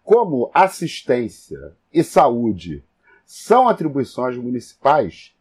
[0.09, 2.83] como assistência e saúde
[3.27, 5.35] são atribuições municipais,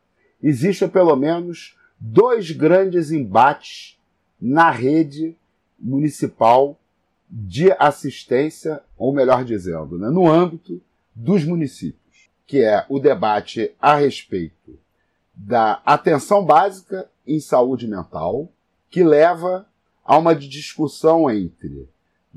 [0.43, 3.97] existem pelo menos dois grandes embates
[4.37, 5.37] na rede
[5.79, 6.77] municipal
[7.29, 10.81] de assistência, ou melhor dizendo, né, no âmbito
[11.15, 14.77] dos municípios, que é o debate a respeito
[15.33, 18.51] da atenção básica em saúde mental,
[18.89, 19.65] que leva
[20.03, 21.87] a uma discussão entre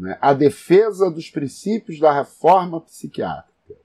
[0.00, 3.76] né, a defesa dos princípios da reforma psiquiátrica,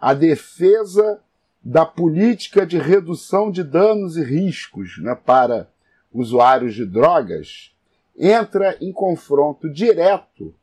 [0.00, 1.20] a defesa
[1.62, 5.68] da política de redução de danos e riscos né, para
[6.12, 7.74] usuários de drogas
[8.16, 10.54] entra em confronto direto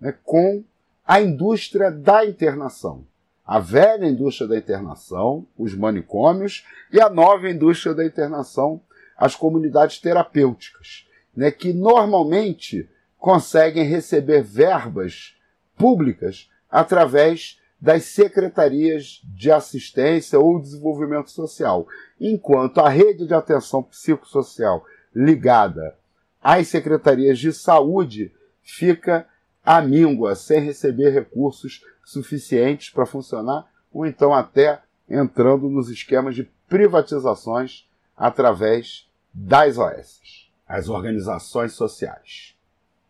[0.00, 0.62] né, com
[1.04, 3.04] a indústria da internação.
[3.44, 8.80] A velha indústria da internação, os manicômios, e a nova indústria da internação,
[9.16, 12.88] as comunidades terapêuticas, né, que normalmente
[13.18, 15.36] conseguem receber verbas
[15.76, 21.86] públicas através das secretarias de assistência ou desenvolvimento social,
[22.20, 25.96] enquanto a rede de atenção psicossocial ligada
[26.42, 29.26] às secretarias de saúde fica
[29.64, 36.44] à míngua, sem receber recursos suficientes para funcionar, ou então até entrando nos esquemas de
[36.68, 42.57] privatizações através das OS, as organizações sociais.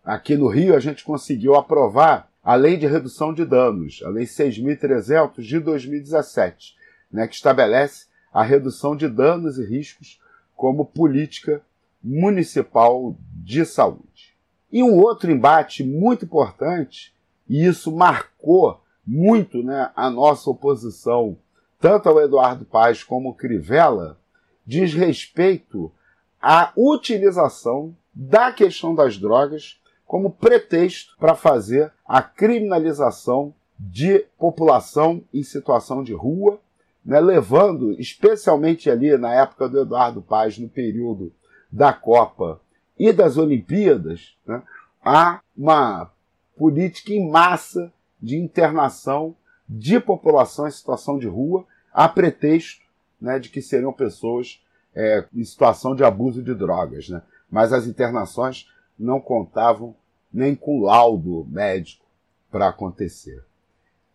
[0.08, 4.24] Aqui no Rio, a gente conseguiu aprovar a Lei de Redução de Danos, a Lei
[4.24, 6.74] 6.300 de 2017,
[7.12, 10.18] né, que estabelece a redução de danos e riscos
[10.56, 11.60] como política
[12.02, 14.34] municipal de saúde.
[14.72, 17.14] E um outro embate muito importante,
[17.46, 21.36] e isso marcou muito né, a nossa oposição,
[21.78, 24.18] tanto ao Eduardo Paz como ao Crivella,
[24.64, 25.92] diz respeito
[26.40, 29.78] à utilização da questão das drogas
[30.08, 36.58] como pretexto para fazer a criminalização de população em situação de rua,
[37.04, 41.30] né, levando, especialmente ali na época do Eduardo Paz, no período
[41.70, 42.58] da Copa
[42.98, 44.62] e das Olimpíadas, né,
[45.04, 46.10] há uma
[46.56, 49.36] política em massa de internação
[49.68, 52.82] de população em situação de rua, a pretexto
[53.20, 54.58] né, de que seriam pessoas
[54.94, 57.10] é, em situação de abuso de drogas.
[57.10, 57.20] Né?
[57.50, 58.66] Mas as internações
[58.98, 59.94] não contavam
[60.32, 62.04] nem com laudo médico
[62.50, 63.42] para acontecer.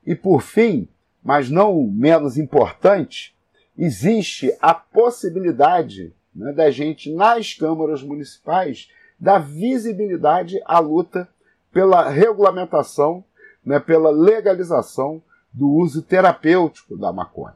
[0.06, 0.88] E por fim,
[1.24, 3.36] mas não menos importante,
[3.78, 11.28] existe a possibilidade né, da gente nas câmaras municipais dar visibilidade à luta
[11.72, 13.24] pela regulamentação,
[13.66, 15.22] né, pela legalização
[15.52, 17.56] do uso terapêutico da maconha.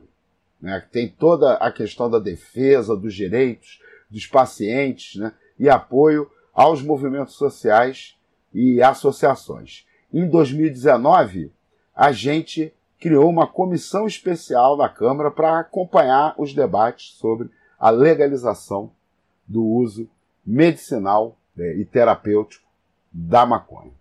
[0.61, 0.83] Né?
[0.91, 5.33] Tem toda a questão da defesa dos direitos dos pacientes né?
[5.59, 8.17] e apoio aos movimentos sociais
[8.51, 9.85] e associações.
[10.11, 11.51] Em 2019,
[11.95, 18.89] a gente criou uma comissão especial na Câmara para acompanhar os debates sobre a legalização
[19.47, 20.09] do uso
[20.43, 22.65] medicinal né, e terapêutico
[23.11, 23.91] da maconha.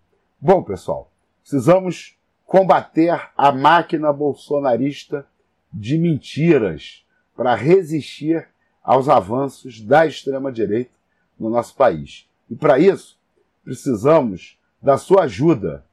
[0.40, 1.10] Bom, pessoal,
[1.42, 5.26] precisamos combater a máquina bolsonarista
[5.70, 7.04] de mentiras
[7.36, 8.48] para resistir
[8.82, 10.92] aos avanços da extrema-direita
[11.38, 12.25] no nosso país.
[12.50, 13.18] E para isso,
[13.64, 15.84] precisamos da sua ajuda.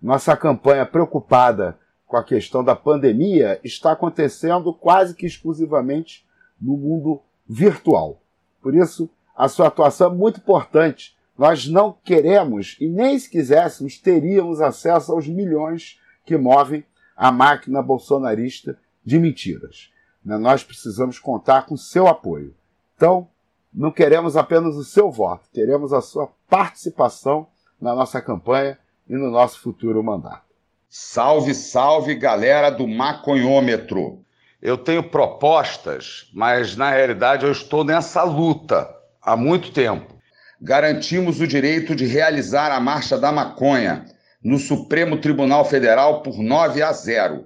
[0.00, 6.26] Nossa campanha preocupada com a questão da pandemia está acontecendo quase que exclusivamente
[6.60, 8.20] no mundo virtual.
[8.62, 11.16] Por isso, a sua atuação é muito importante.
[11.36, 16.84] Nós não queremos e nem se quiséssemos teríamos acesso aos milhões que movem
[17.16, 19.90] a máquina bolsonarista de mentiras.
[20.24, 20.36] Né?
[20.36, 22.54] Nós precisamos contar com seu apoio.
[22.96, 23.28] Então,
[23.72, 27.46] não queremos apenas o seu voto, queremos a sua participação
[27.80, 30.48] na nossa campanha e no nosso futuro mandato.
[30.88, 34.24] Salve, salve, galera do maconhômetro.
[34.60, 38.88] Eu tenho propostas, mas na realidade eu estou nessa luta
[39.22, 40.16] há muito tempo.
[40.60, 44.06] Garantimos o direito de realizar a Marcha da Maconha
[44.42, 47.44] no Supremo Tribunal Federal por 9 a 0.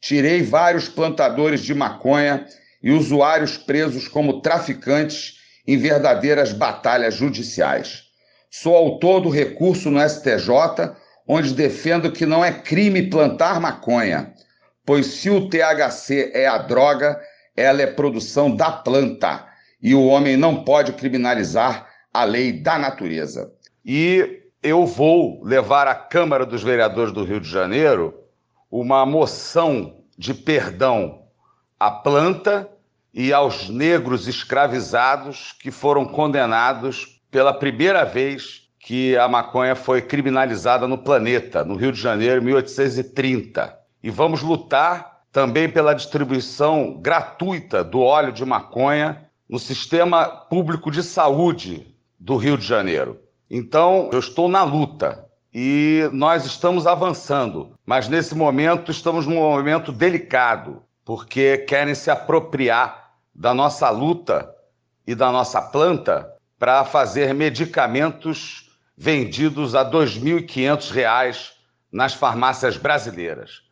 [0.00, 2.46] Tirei vários plantadores de maconha
[2.82, 5.37] e usuários presos como traficantes
[5.68, 8.04] em verdadeiras batalhas judiciais.
[8.50, 10.48] Sou autor do recurso no STJ,
[11.26, 14.32] onde defendo que não é crime plantar maconha,
[14.86, 17.20] pois se o THC é a droga,
[17.54, 19.46] ela é produção da planta
[19.82, 23.52] e o homem não pode criminalizar a lei da natureza.
[23.84, 28.14] E eu vou levar à Câmara dos Vereadores do Rio de Janeiro
[28.70, 31.24] uma moção de perdão
[31.78, 32.66] à planta
[33.12, 40.86] e aos negros escravizados que foram condenados pela primeira vez que a maconha foi criminalizada
[40.86, 43.76] no planeta, no Rio de Janeiro, em 1830.
[44.02, 51.02] E vamos lutar também pela distribuição gratuita do óleo de maconha no sistema público de
[51.02, 53.20] saúde do Rio de Janeiro.
[53.50, 59.90] Então, eu estou na luta e nós estamos avançando, mas nesse momento estamos num momento
[59.90, 64.54] delicado, porque querem se apropriar da nossa luta
[65.06, 71.52] e da nossa planta para fazer medicamentos vendidos a R$ 2.500
[71.90, 73.62] nas farmácias brasileiras.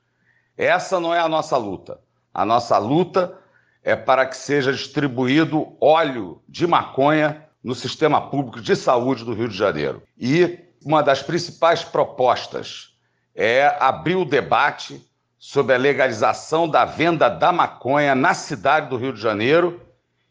[0.57, 2.01] Essa não é a nossa luta.
[2.33, 3.39] A nossa luta
[3.83, 9.51] é para que seja distribuído óleo de maconha no sistema público de saúde do Rio
[9.51, 10.03] de Janeiro.
[10.17, 12.97] E uma das principais propostas
[13.35, 15.06] é abrir o debate
[15.47, 19.81] sobre a legalização da venda da maconha na cidade do Rio de Janeiro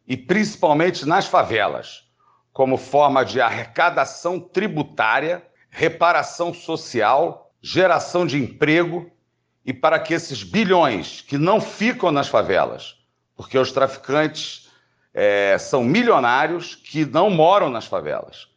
[0.05, 2.03] e principalmente nas favelas,
[2.51, 9.09] como forma de arrecadação tributária, reparação social, geração de emprego
[9.65, 12.97] e para que esses bilhões que não ficam nas favelas,
[13.37, 14.69] porque os traficantes
[15.13, 18.49] é, são milionários que não moram nas favelas.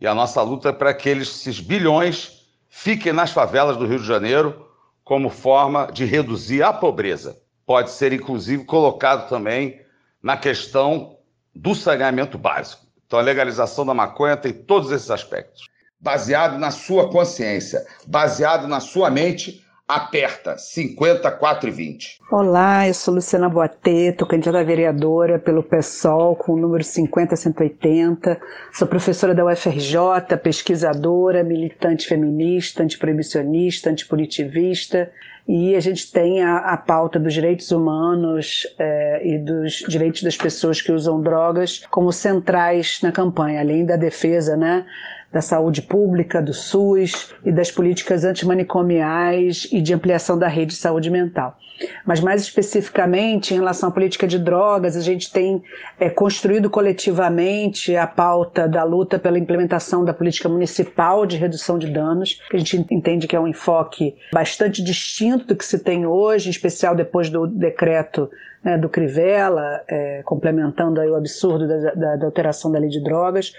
[0.00, 2.40] E a nossa luta é para que esses bilhões
[2.70, 4.65] fiquem nas favelas do Rio de Janeiro
[5.06, 7.40] como forma de reduzir a pobreza.
[7.64, 9.80] Pode ser, inclusive, colocado também
[10.20, 11.16] na questão
[11.54, 12.84] do saneamento básico.
[13.06, 15.68] Então, a legalização da maconha tem todos esses aspectos.
[16.00, 22.18] Baseado na sua consciência, baseado na sua mente, aperta 54 e 20.
[22.32, 28.40] Olá, eu sou Luciana Boateto, candidata a vereadora pelo PSOL com o número 50180.
[28.72, 35.10] Sou professora da UFRJ, pesquisadora, militante feminista, antiproibicionista, antipunitivista.
[35.48, 40.36] E a gente tem a, a pauta dos direitos humanos é, e dos direitos das
[40.36, 44.84] pessoas que usam drogas como centrais na campanha, além da defesa, né?
[45.32, 50.78] Da saúde pública, do SUS e das políticas antimanicomiais e de ampliação da rede de
[50.78, 51.58] saúde mental.
[52.04, 55.62] Mas mais especificamente em relação à política de drogas, a gente tem
[55.98, 61.88] é, construído coletivamente a pauta da luta pela implementação da política municipal de redução de
[61.88, 66.06] danos, que a gente entende que é um enfoque bastante distinto do que se tem
[66.06, 68.30] hoje, em especial depois do decreto
[68.66, 73.00] né, do Crivella, é, complementando aí o absurdo da, da, da, alteração da lei de
[73.00, 73.52] drogas.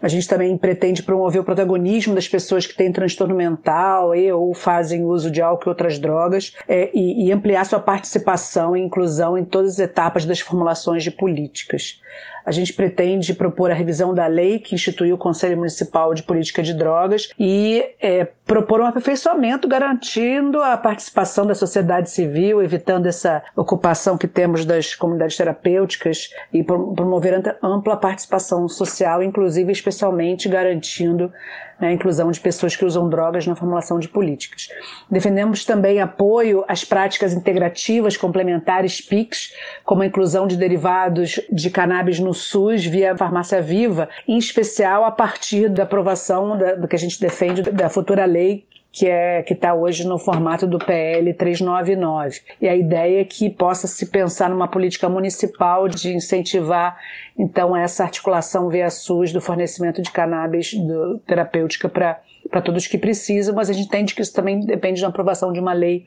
[0.00, 4.54] A gente também pretende promover o protagonismo das pessoas que têm transtorno mental e ou
[4.54, 9.36] fazem uso de álcool e outras drogas é, e, e ampliar sua participação e inclusão
[9.36, 12.00] em todas as etapas das formulações de políticas.
[12.44, 16.62] A gente pretende propor a revisão da lei que instituiu o Conselho Municipal de Política
[16.62, 23.42] de Drogas e é, propor um aperfeiçoamento garantindo a participação da sociedade civil, evitando essa
[23.56, 31.32] ocupação que temos das comunidades terapêuticas e promover ampla participação social, inclusive especialmente garantindo
[31.80, 34.68] né, a inclusão de pessoas que usam drogas na formulação de políticas.
[35.10, 39.52] Defendemos também apoio às práticas integrativas complementares PICs,
[39.84, 45.10] como a inclusão de derivados de cannabis no SUS via farmácia viva, em especial a
[45.10, 49.54] partir da aprovação da, do que a gente defende da futura lei que é que
[49.54, 52.40] está hoje no formato do PL 399.
[52.60, 56.98] E a ideia é que possa se pensar numa política municipal de incentivar
[57.36, 62.20] então essa articulação via SUS do fornecimento de cannabis do, terapêutica para
[62.50, 65.60] para todos que precisam, mas a gente entende que isso também depende da aprovação de
[65.60, 66.04] uma lei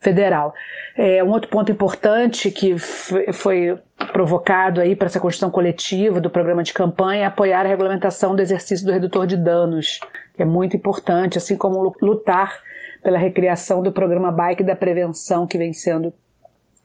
[0.00, 0.54] federal.
[0.96, 3.78] É, um outro ponto importante que foi
[4.12, 8.42] provocado aí para essa construção coletiva do programa de campanha é apoiar a regulamentação do
[8.42, 10.00] exercício do redutor de danos,
[10.34, 12.60] que é muito importante, assim como lutar
[13.02, 16.12] pela recriação do programa Bike da Prevenção, que vem sendo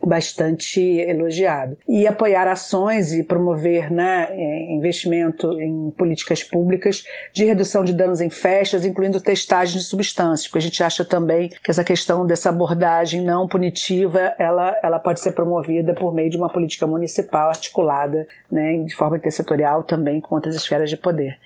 [0.04, 1.78] bastante elogiado.
[1.88, 8.22] E apoiar ações e promover né, é, investimento em políticas públicas de redução de danos
[8.22, 12.50] em festas, incluindo testagem de substâncias, porque a gente acha também que essa questão dessa
[12.50, 18.28] abordagem não punitiva, ela, ela pode ser promovida por meio de uma política municipal articulada
[18.52, 21.38] né, de forma intersetorial também com outras esferas de poder.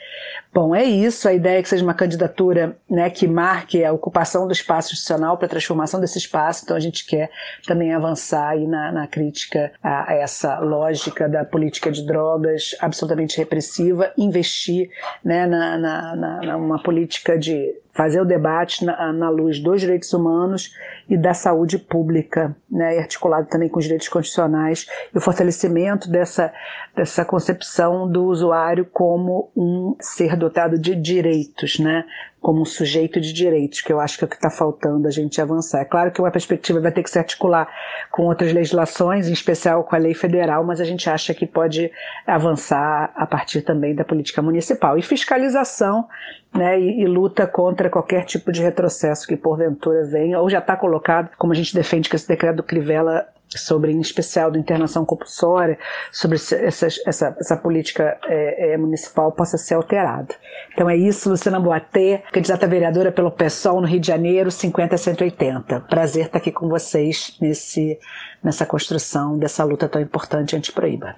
[0.54, 1.28] Bom, é isso.
[1.28, 5.38] A ideia é que seja uma candidatura né, que marque a ocupação do espaço institucional
[5.38, 6.64] para a transformação desse espaço.
[6.64, 7.30] Então, a gente quer
[7.68, 13.38] também avançar aí na, na crítica a, a, essa lógica da política de drogas absolutamente
[13.38, 14.90] repressiva, investir
[15.24, 20.12] né, na, na, na, numa política de fazer o debate na, na, luz dos direitos
[20.14, 20.72] humanos
[21.10, 26.52] e da saúde pública, né, articulado também com os direitos constitucionais e o fortalecimento dessa,
[26.96, 32.06] dessa concepção do usuário como um ser dotado de direitos, né,
[32.46, 35.12] como um sujeito de direitos, que eu acho que é o que está faltando a
[35.12, 35.82] gente avançar.
[35.82, 37.68] É claro que uma perspectiva vai ter que se articular
[38.12, 41.92] com outras legislações, em especial com a lei federal, mas a gente acha que pode
[42.28, 44.96] avançar a partir também da política municipal.
[44.96, 46.08] E fiscalização
[46.54, 50.78] né, e, e, luta contra qualquer tipo de retrocesso que porventura venha, ou já está
[50.78, 50.95] colocado,
[51.38, 55.78] como a gente defende que esse decreto do Crivella sobre, em especial, da internação compulsória,
[56.12, 60.34] sobre essa, essa, essa política é, é, municipal possa ser alterada.
[60.74, 64.98] Então é isso, Luciana Boatê, candidata vereadora pelo PSOL no Rio de Janeiro, 50 a
[64.98, 65.82] 180.
[65.82, 68.00] Prazer estar aqui com vocês nesse,
[68.44, 71.16] nessa construção dessa luta tão importante anti-proíba.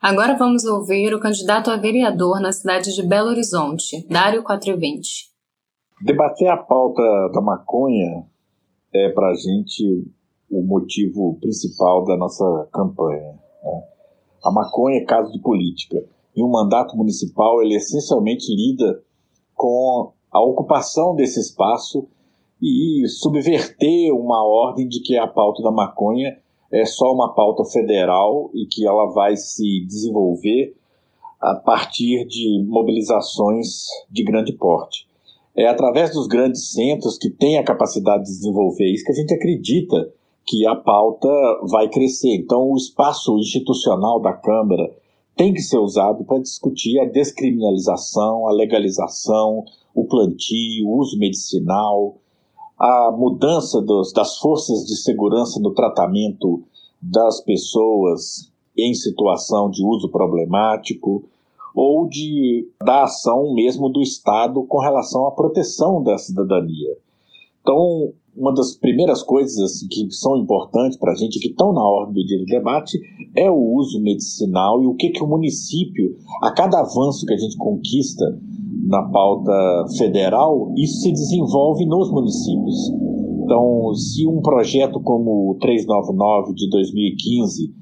[0.00, 5.34] Agora vamos ouvir o candidato a vereador na cidade de Belo Horizonte, Dário 420.
[6.02, 7.02] Debater a pauta
[7.32, 8.26] da maconha
[8.96, 10.06] é para a gente
[10.50, 13.34] o motivo principal da nossa campanha.
[13.64, 13.82] Né?
[14.44, 16.04] A maconha é caso de política.
[16.34, 19.02] E um mandato municipal, ele essencialmente lida
[19.54, 22.06] com a ocupação desse espaço
[22.60, 26.38] e subverter uma ordem de que a pauta da maconha
[26.72, 30.76] é só uma pauta federal e que ela vai se desenvolver
[31.40, 35.06] a partir de mobilizações de grande porte.
[35.56, 39.32] É através dos grandes centros que têm a capacidade de desenvolver isso que a gente
[39.32, 40.12] acredita
[40.44, 41.28] que a pauta
[41.70, 42.34] vai crescer.
[42.34, 44.94] Então, o espaço institucional da Câmara
[45.34, 52.16] tem que ser usado para discutir a descriminalização, a legalização, o plantio, o uso medicinal,
[52.78, 56.62] a mudança dos, das forças de segurança no tratamento
[57.00, 61.24] das pessoas em situação de uso problemático
[61.76, 66.96] ou de da ação mesmo do Estado com relação à proteção da cidadania.
[67.60, 72.14] Então, uma das primeiras coisas que são importantes para a gente, que estão na ordem
[72.14, 72.98] do dia do debate,
[73.34, 77.38] é o uso medicinal e o que, que o município, a cada avanço que a
[77.38, 78.24] gente conquista
[78.86, 79.52] na pauta
[79.98, 82.90] federal, isso se desenvolve nos municípios.
[83.42, 87.74] Então, se um projeto como o 399 de 2015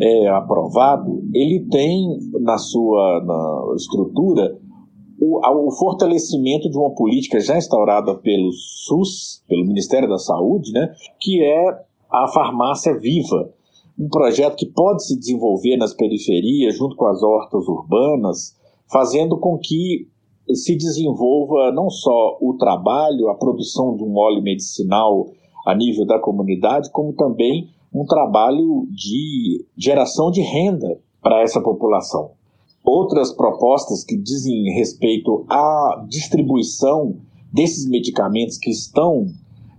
[0.00, 4.58] é aprovado, ele tem na sua na estrutura
[5.20, 10.92] o, o, fortalecimento de uma política já instaurada pelo SUS, pelo Ministério da Saúde, né,
[11.20, 13.50] que é a farmácia viva,
[13.98, 18.56] um projeto que pode se desenvolver nas periferias, junto com as hortas urbanas,
[18.90, 20.08] fazendo com que
[20.54, 25.26] se desenvolva não só o trabalho, a produção de um óleo medicinal
[25.64, 32.32] a nível da comunidade, como também um trabalho de geração de renda para essa população.
[32.84, 37.16] Outras propostas que dizem respeito à distribuição
[37.52, 39.26] desses medicamentos que estão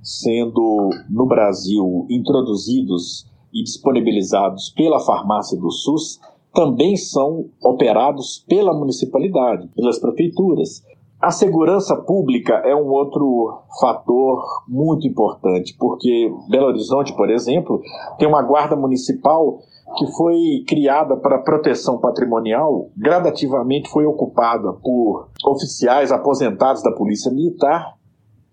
[0.01, 6.19] sendo no Brasil introduzidos e disponibilizados pela farmácia do SUS
[6.53, 10.83] também são operados pela municipalidade, pelas prefeituras.
[11.23, 17.79] A segurança pública é um outro fator muito importante, porque Belo Horizonte, por exemplo,
[18.19, 19.59] tem uma guarda municipal
[19.97, 27.93] que foi criada para proteção patrimonial, gradativamente foi ocupada por oficiais aposentados da Polícia Militar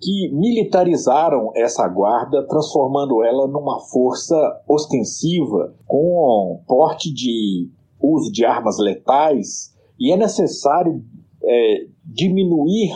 [0.01, 4.37] que militarizaram essa guarda, transformando ela numa força
[4.69, 7.69] ostensiva com porte de
[8.01, 11.03] uso de armas letais, e é necessário
[11.51, 12.93] é, diminuir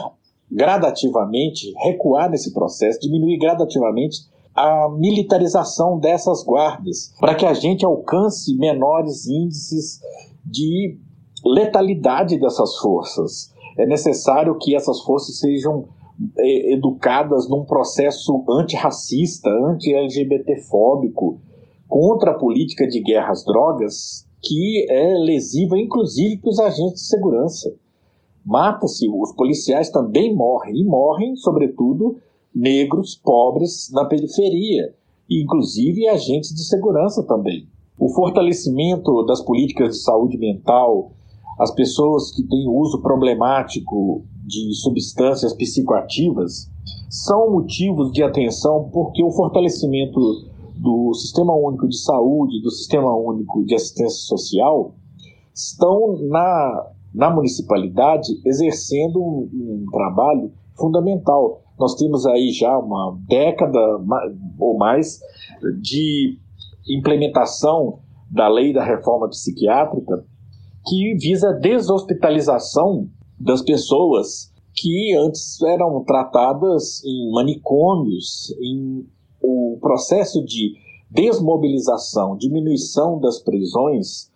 [0.51, 4.19] gradativamente, recuar nesse processo, diminuir gradativamente
[4.55, 9.99] a militarização dessas guardas, para que a gente alcance menores índices
[10.45, 10.97] de
[11.45, 13.53] letalidade dessas forças.
[13.77, 15.89] É necessário que essas forças sejam
[16.39, 21.41] é, educadas num processo antirracista, anti-LGBT-fóbico,
[21.89, 27.09] contra a política de guerra às drogas, que é lesiva inclusive para os agentes de
[27.09, 27.75] segurança
[28.45, 32.16] mata-se, os policiais também morrem, e morrem, sobretudo,
[32.55, 34.95] negros, pobres, na periferia,
[35.28, 37.66] inclusive agentes de segurança também.
[37.99, 41.12] O fortalecimento das políticas de saúde mental,
[41.59, 46.70] as pessoas que têm uso problemático de substâncias psicoativas,
[47.09, 50.20] são motivos de atenção porque o fortalecimento
[50.76, 54.95] do Sistema Único de Saúde, do Sistema Único de Assistência Social,
[55.55, 61.62] estão na na municipalidade exercendo um, um trabalho fundamental.
[61.79, 63.79] Nós temos aí já uma década
[64.59, 65.21] ou mais
[65.81, 66.39] de
[66.89, 68.01] implementação
[68.31, 70.25] da lei da reforma psiquiátrica
[70.87, 73.09] que visa a deshospitalização
[73.39, 79.07] das pessoas que antes eram tratadas em manicômios, em
[79.41, 80.75] o processo de
[81.11, 84.33] desmobilização, diminuição das prisões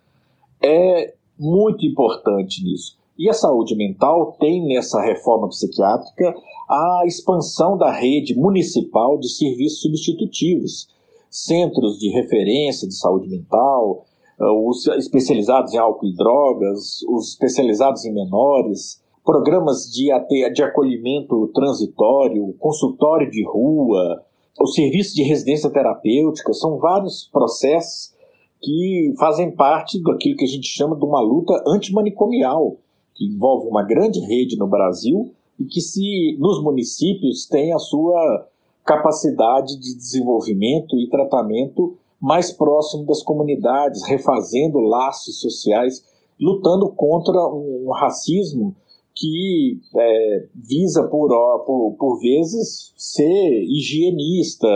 [0.61, 2.97] é muito importante nisso.
[3.17, 6.33] E a saúde mental tem nessa reforma psiquiátrica
[6.69, 10.87] a expansão da rede municipal de serviços substitutivos,
[11.29, 14.05] centros de referência de saúde mental,
[14.39, 20.09] eh, os especializados em álcool e drogas, os especializados em menores, programas de,
[20.53, 24.23] de acolhimento transitório, consultório de rua,
[24.59, 28.13] o serviço de residência terapêutica, são vários processos
[28.61, 32.77] que fazem parte daquilo que a gente chama de uma luta antimanicomial,
[33.15, 38.47] que envolve uma grande rede no Brasil e que se nos municípios tem a sua
[38.85, 46.03] capacidade de desenvolvimento e tratamento mais próximo das comunidades, refazendo laços sociais,
[46.39, 48.75] lutando contra um racismo
[49.15, 51.29] que é, visa por,
[51.65, 54.67] por, por vezes ser higienista,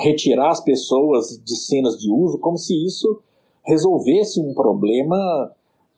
[0.00, 3.20] retirar as pessoas de cenas de uso, como se isso
[3.64, 5.52] resolvesse um problema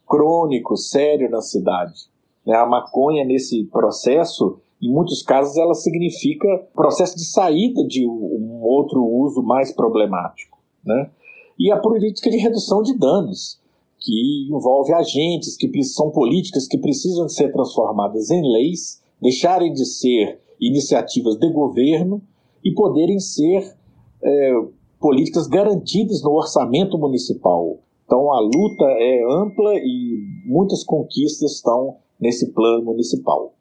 [0.06, 2.10] crônico, sério na cidade.
[2.44, 2.56] Né?
[2.56, 9.04] A maconha, nesse processo, em muitos casos, ela significa processo de saída de um outro
[9.04, 10.58] uso mais problemático.
[10.84, 11.10] Né?
[11.58, 13.60] E a política de redução de danos,
[13.98, 20.40] que envolve agentes, que são políticas que precisam ser transformadas em leis, deixarem de ser
[20.58, 22.22] iniciativas de governo
[22.64, 23.74] e poderem ser
[24.22, 24.52] é,
[25.00, 27.80] políticas garantidas no orçamento municipal.
[28.04, 33.54] Então a luta é ampla e muitas conquistas estão nesse plano municipal.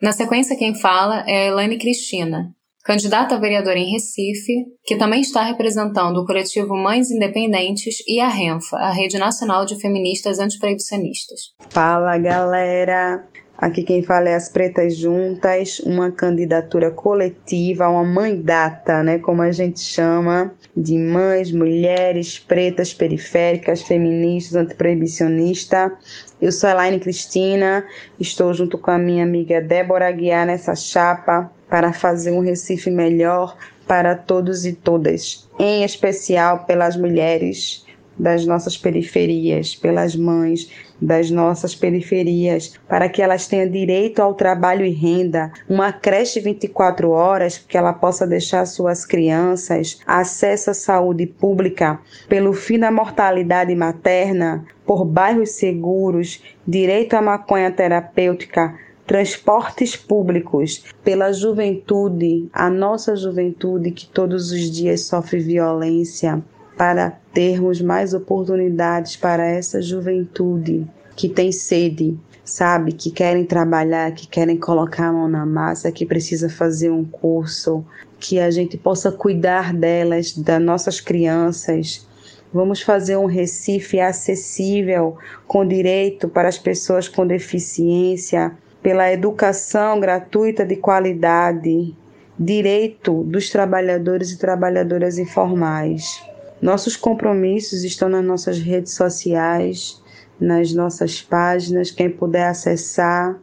[0.00, 2.52] Na sequência, quem fala é a Elaine Cristina,
[2.84, 8.28] candidata a vereadora em Recife, que também está representando o coletivo Mães Independentes e a
[8.28, 11.54] RENFA, a Rede Nacional de Feministas Antiproibicionistas.
[11.70, 13.28] Fala galera!
[13.62, 19.40] Aqui quem fala é as Pretas Juntas, uma candidatura coletiva, uma mãe data, né, como
[19.40, 25.92] a gente chama, de mães, mulheres, pretas, periféricas, feministas, antiproibicionistas.
[26.40, 27.86] Eu sou a Elaine Cristina,
[28.18, 33.56] estou junto com a minha amiga Débora Aguiar nessa chapa para fazer um Recife melhor
[33.86, 37.81] para todos e todas, em especial pelas mulheres
[38.18, 40.70] das nossas periferias, pelas mães
[41.02, 47.10] das nossas periferias, para que elas tenham direito ao trabalho e renda, uma creche 24
[47.10, 51.98] horas, que ela possa deixar suas crianças, acesso à saúde pública,
[52.28, 58.72] pelo fim da mortalidade materna, por bairros seguros, direito à maconha terapêutica,
[59.04, 66.42] transportes públicos, pela juventude, a nossa juventude que todos os dias sofre violência,
[66.76, 74.26] para termos mais oportunidades para essa juventude que tem sede, sabe, que querem trabalhar, que
[74.26, 77.84] querem colocar a mão na massa, que precisa fazer um curso,
[78.18, 82.06] que a gente possa cuidar delas, das nossas crianças,
[82.52, 85.16] Vamos fazer um Recife acessível,
[85.46, 88.52] com direito para as pessoas com deficiência,
[88.82, 91.96] pela educação gratuita de qualidade,
[92.38, 96.22] direito dos trabalhadores e trabalhadoras informais.
[96.62, 100.00] Nossos compromissos estão nas nossas redes sociais,
[100.38, 103.36] nas nossas páginas, quem puder acessar,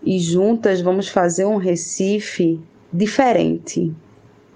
[0.00, 2.60] e juntas vamos fazer um Recife
[2.92, 3.92] diferente,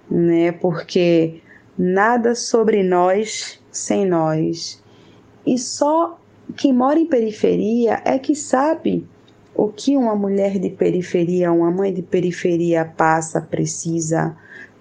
[0.09, 0.53] né?
[0.53, 1.41] Porque
[1.77, 4.81] nada sobre nós sem nós.
[5.45, 6.19] E só
[6.57, 9.05] quem mora em periferia é que sabe
[9.55, 14.37] o que uma mulher de periferia, uma mãe de periferia passa, precisa,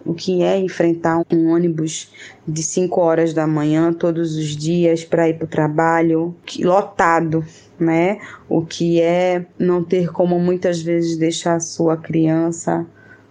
[0.05, 2.11] o que é enfrentar um ônibus
[2.47, 7.45] de 5 horas da manhã todos os dias para ir para o trabalho, lotado,
[7.79, 8.19] né?
[8.49, 12.85] O que é não ter como muitas vezes deixar a sua criança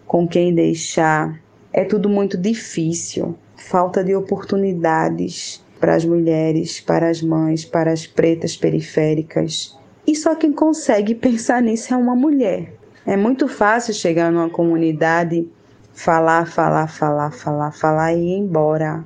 [0.06, 1.40] com quem deixar.
[1.72, 8.06] É tudo muito difícil falta de oportunidades para as mulheres, para as mães, para as
[8.06, 9.76] pretas periféricas.
[10.06, 12.74] E só quem consegue pensar nisso é uma mulher.
[13.06, 15.48] É muito fácil chegar numa comunidade,
[15.93, 19.05] falar, falar, falar, falar, falar e ir embora.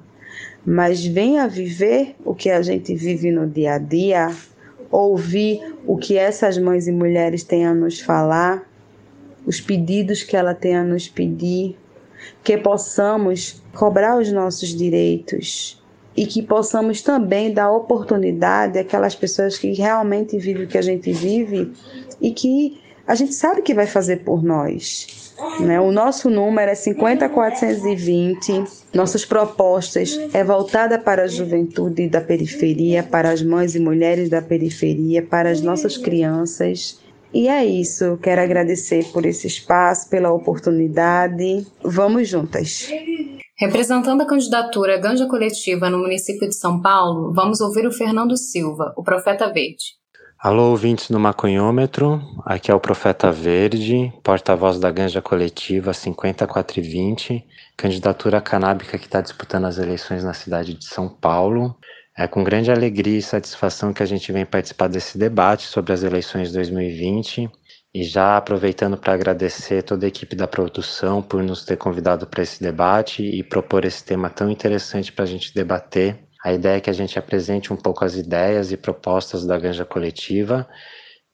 [0.64, 4.34] Mas venha viver o que a gente vive no dia a dia,
[4.91, 8.68] ouvir o que essas mães e mulheres têm a nos falar,
[9.47, 11.76] os pedidos que ela tem a nos pedir,
[12.43, 15.80] que possamos cobrar os nossos direitos
[16.16, 21.12] e que possamos também dar oportunidade àquelas pessoas que realmente vivem o que a gente
[21.12, 21.72] vive
[22.20, 25.26] e que a gente sabe que vai fazer por nós.
[25.61, 25.80] Né?
[25.80, 28.64] O nosso número é 50420.
[28.95, 34.41] Nossas propostas é voltada para a juventude da periferia, para as mães e mulheres da
[34.41, 37.01] periferia, para as nossas crianças
[37.37, 38.16] e é isso.
[38.22, 41.66] Quero agradecer por esse espaço, pela oportunidade.
[41.82, 42.89] Vamos juntas.
[43.59, 48.95] Representando a candidatura Ganja Coletiva no município de São Paulo, vamos ouvir o Fernando Silva,
[48.97, 49.97] o Profeta Verde.
[50.39, 57.43] Alô, ouvintes do Maconhômetro, aqui é o Profeta Verde, porta-voz da Ganja Coletiva 5420,
[57.74, 61.74] candidatura canábica que está disputando as eleições na cidade de São Paulo.
[62.16, 66.03] É com grande alegria e satisfação que a gente vem participar desse debate sobre as
[66.03, 67.51] eleições de 2020
[67.95, 72.43] e já aproveitando para agradecer toda a equipe da produção por nos ter convidado para
[72.43, 76.26] esse debate e propor esse tema tão interessante para a gente debater.
[76.47, 79.84] A ideia é que a gente apresente um pouco as ideias e propostas da Ganja
[79.84, 80.64] Coletiva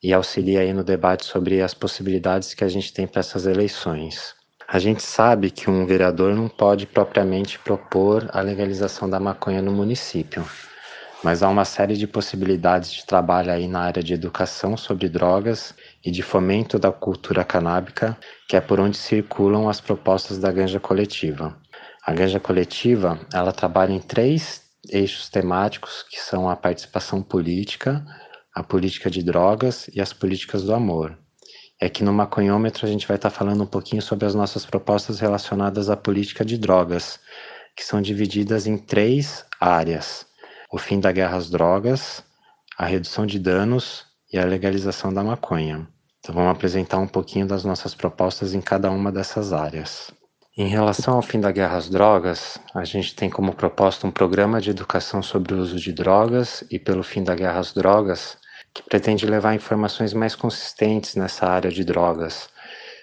[0.02, 4.34] e auxilie aí no debate sobre as possibilidades que a gente tem para essas eleições.
[4.66, 9.70] A gente sabe que um vereador não pode propriamente propor a legalização da maconha no
[9.70, 10.46] município
[11.22, 15.72] mas há uma série de possibilidades de trabalho aí na área de educação sobre drogas
[16.04, 18.16] e de fomento da cultura canábica,
[18.48, 21.56] que é por onde circulam as propostas da ganja coletiva.
[22.04, 28.04] A ganja coletiva, ela trabalha em três eixos temáticos, que são a participação política,
[28.54, 31.18] a política de drogas e as políticas do amor.
[31.80, 35.20] É que no maconhômetro a gente vai estar falando um pouquinho sobre as nossas propostas
[35.20, 37.18] relacionadas à política de drogas,
[37.76, 40.26] que são divididas em três áreas
[40.72, 42.24] o fim da guerra às drogas,
[42.78, 45.86] a redução de danos e a legalização da maconha.
[46.18, 50.10] Então vamos apresentar um pouquinho das nossas propostas em cada uma dessas áreas.
[50.54, 54.60] Em relação ao fim da guerra às drogas, a gente tem como proposta um programa
[54.60, 58.36] de educação sobre o uso de drogas e pelo fim da guerra às drogas,
[58.74, 62.50] que pretende levar informações mais consistentes nessa área de drogas,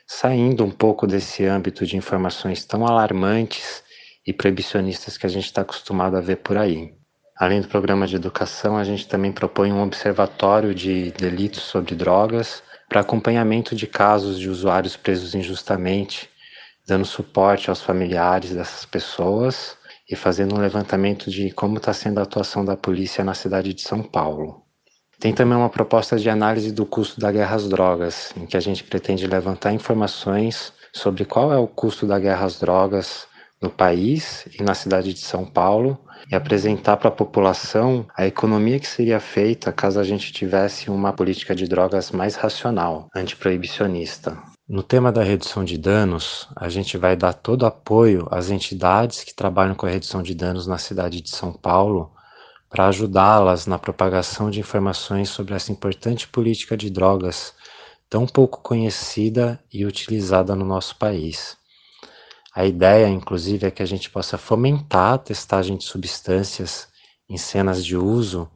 [0.06, 3.82] saindo um pouco desse âmbito de informações tão alarmantes
[4.28, 6.93] e proibicionistas que a gente está acostumado a ver por aí.
[7.36, 12.62] Além do programa de educação, a gente também propõe um observatório de delitos sobre drogas
[12.88, 16.28] para acompanhamento de casos de usuários presos injustamente,
[16.90, 19.78] dando suporte aos familiares dessas pessoas
[20.10, 23.82] e fazendo um levantamento de como está sendo a atuação da polícia na cidade de
[23.82, 24.64] São Paulo.
[25.20, 28.60] Tem também uma proposta de análise do custo da guerra às drogas, em que a
[28.60, 33.28] gente pretende levantar informações sobre qual é o custo da guerra às drogas
[33.62, 36.00] no país e na cidade de São Paulo
[36.32, 41.14] e apresentar para a população a economia que seria feita caso a gente tivesse uma
[41.14, 44.38] política de drogas mais racional, antiproibicionista.
[44.70, 49.34] No tema da redução de danos, a gente vai dar todo apoio às entidades que
[49.34, 52.13] trabalham com a redução de danos na cidade de São Paulo
[52.70, 57.51] para ajudá-las na propagação de informações sobre essa importante política de drogas
[58.07, 61.57] tão pouco conhecida e utilizada no nosso país.
[62.53, 66.88] A ideia, inclusive, é que a gente possa fomentar a testagem de substâncias
[67.28, 68.47] em cenas de uso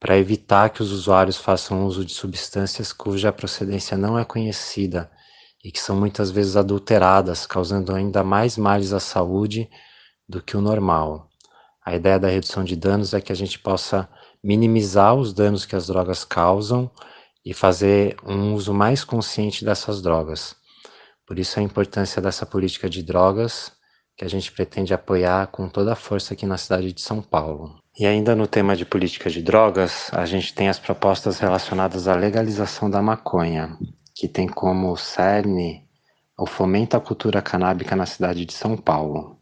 [0.00, 5.08] para evitar que os usuários façam uso de substâncias cuja procedência não é conhecida
[5.62, 9.68] e que são muitas vezes adulteradas, causando ainda mais males à saúde
[10.28, 11.28] do que o normal.
[11.84, 14.08] A ideia da redução de danos é que a gente possa
[14.42, 16.90] minimizar os danos que as drogas causam
[17.44, 20.54] e fazer um uso mais consciente dessas drogas.
[21.26, 23.72] Por isso a importância dessa política de drogas
[24.16, 27.80] que a gente pretende apoiar com toda a força aqui na cidade de São Paulo.
[27.98, 32.14] E ainda no tema de política de drogas, a gente tem as propostas relacionadas à
[32.14, 33.76] legalização da maconha,
[34.14, 35.88] que tem como cerne
[36.38, 39.38] o fomento à cultura canábica na cidade de São Paulo.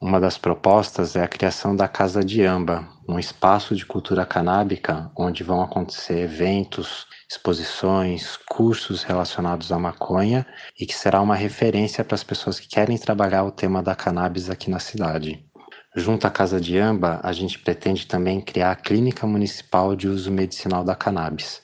[0.00, 5.10] Uma das propostas é a criação da Casa de Amba, um espaço de cultura canábica
[5.16, 10.46] onde vão acontecer eventos, exposições, cursos relacionados à maconha
[10.78, 14.48] e que será uma referência para as pessoas que querem trabalhar o tema da cannabis
[14.48, 15.44] aqui na cidade.
[15.96, 20.30] Junto à Casa de Amba, a gente pretende também criar a Clínica Municipal de Uso
[20.30, 21.60] Medicinal da Cannabis,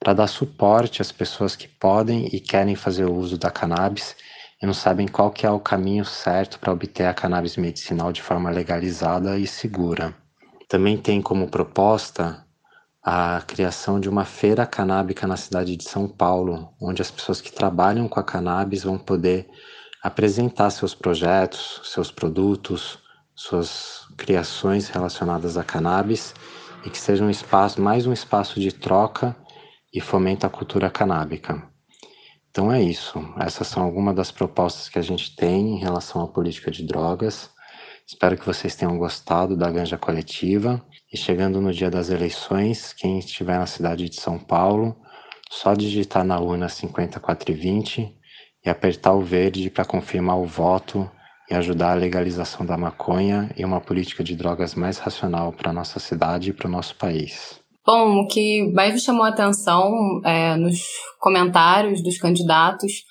[0.00, 4.16] para dar suporte às pessoas que podem e querem fazer o uso da cannabis
[4.60, 8.22] e não sabem qual que é o caminho certo para obter a cannabis medicinal de
[8.22, 10.14] forma legalizada e segura.
[10.68, 12.46] Também tem como proposta
[13.02, 17.52] a criação de uma feira canábica na cidade de São Paulo, onde as pessoas que
[17.52, 19.48] trabalham com a cannabis vão poder
[20.02, 22.98] apresentar seus projetos, seus produtos,
[23.34, 26.34] suas criações relacionadas à cannabis
[26.84, 29.36] e que seja um espaço, mais um espaço de troca
[29.92, 31.62] e fomento à cultura canábica.
[32.50, 33.18] Então é isso.
[33.38, 37.50] Essas são algumas das propostas que a gente tem em relação à política de drogas.
[38.06, 40.84] Espero que vocês tenham gostado da ganja coletiva.
[41.12, 44.96] E chegando no dia das eleições, quem estiver na cidade de São Paulo,
[45.48, 48.16] só digitar na urna 5420
[48.64, 51.10] e apertar o verde para confirmar o voto
[51.48, 55.72] e ajudar a legalização da maconha e uma política de drogas mais racional para a
[55.72, 57.59] nossa cidade e para o nosso país.
[57.86, 60.80] Bom, o que mais me chamou a atenção é, nos
[61.18, 63.04] comentários dos candidatos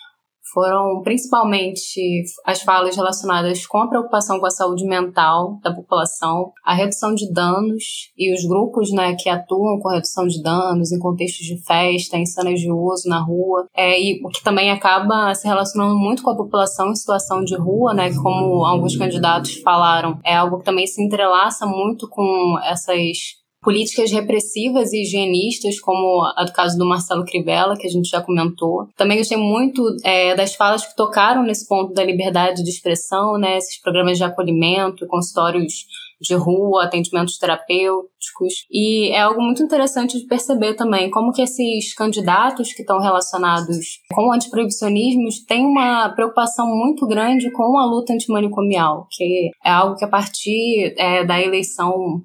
[0.54, 6.74] foram principalmente as falas relacionadas com a preocupação com a saúde mental da população, a
[6.74, 11.00] redução de danos e os grupos né, que atuam com a redução de danos em
[11.00, 15.34] contextos de festa, em cenas de uso na rua, é, e o que também acaba
[15.36, 19.56] se relacionando muito com a população em situação de rua, né, que como alguns candidatos
[19.62, 26.24] falaram, é algo que também se entrelaça muito com essas políticas repressivas e higienistas, como
[26.36, 28.88] a do caso do Marcelo Crivella, que a gente já comentou.
[28.96, 33.58] Também gostei muito é, das falas que tocaram nesse ponto da liberdade de expressão, né,
[33.58, 35.74] esses programas de acolhimento, consultórios
[36.22, 38.66] de rua, atendimentos terapêuticos.
[38.70, 44.00] E é algo muito interessante de perceber também como que esses candidatos que estão relacionados
[44.14, 49.96] com o antiproibicionismo têm uma preocupação muito grande com a luta antimanicomial, que é algo
[49.96, 52.22] que a partir é, da eleição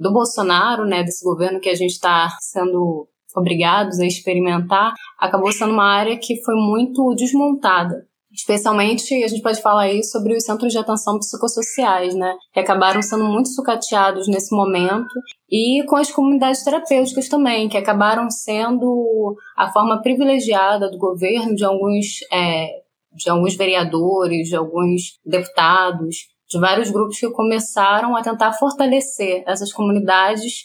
[0.00, 5.72] do Bolsonaro, né, desse governo que a gente está sendo obrigados a experimentar, acabou sendo
[5.72, 8.08] uma área que foi muito desmontada.
[8.32, 12.32] Especialmente, a gente pode falar aí sobre os centros de atenção psicossociais, né?
[12.52, 15.12] Que acabaram sendo muito sucateados nesse momento.
[15.50, 21.64] E com as comunidades terapêuticas também, que acabaram sendo a forma privilegiada do governo de
[21.64, 22.68] alguns, é,
[23.12, 29.72] de alguns vereadores, de alguns deputados, de vários grupos que começaram a tentar fortalecer essas
[29.72, 30.64] comunidades.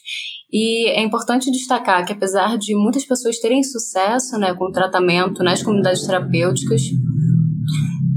[0.52, 5.44] E é importante destacar que, apesar de muitas pessoas terem sucesso né, com o tratamento
[5.44, 6.82] nas comunidades terapêuticas,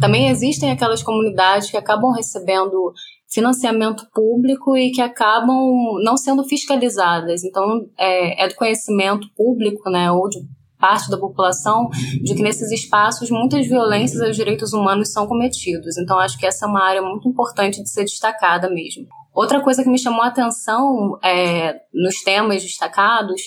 [0.00, 2.92] também existem aquelas comunidades que acabam recebendo
[3.30, 7.44] financiamento público e que acabam não sendo fiscalizadas.
[7.44, 10.38] Então, é, é do conhecimento público, né, ou de
[10.79, 11.89] parte da população
[12.22, 15.99] de que nesses espaços muitas violências aos direitos humanos são cometidos.
[15.99, 19.07] Então acho que essa é uma área muito importante de ser destacada mesmo.
[19.35, 23.43] Outra coisa que me chamou a atenção é, nos temas destacados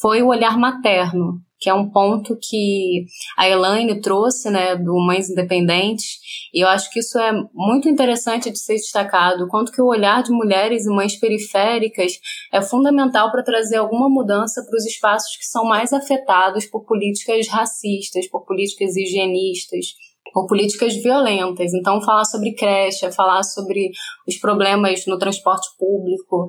[0.00, 5.30] foi o olhar materno que é um ponto que a Elaine trouxe, né, do Mães
[5.30, 6.18] Independentes,
[6.52, 10.22] e eu acho que isso é muito interessante de ser destacado, quanto que o olhar
[10.22, 12.12] de mulheres e mães periféricas
[12.52, 17.48] é fundamental para trazer alguma mudança para os espaços que são mais afetados por políticas
[17.48, 19.86] racistas, por políticas higienistas,
[20.32, 21.72] por políticas violentas.
[21.72, 23.90] Então, falar sobre creche, falar sobre
[24.28, 26.46] os problemas no transporte público,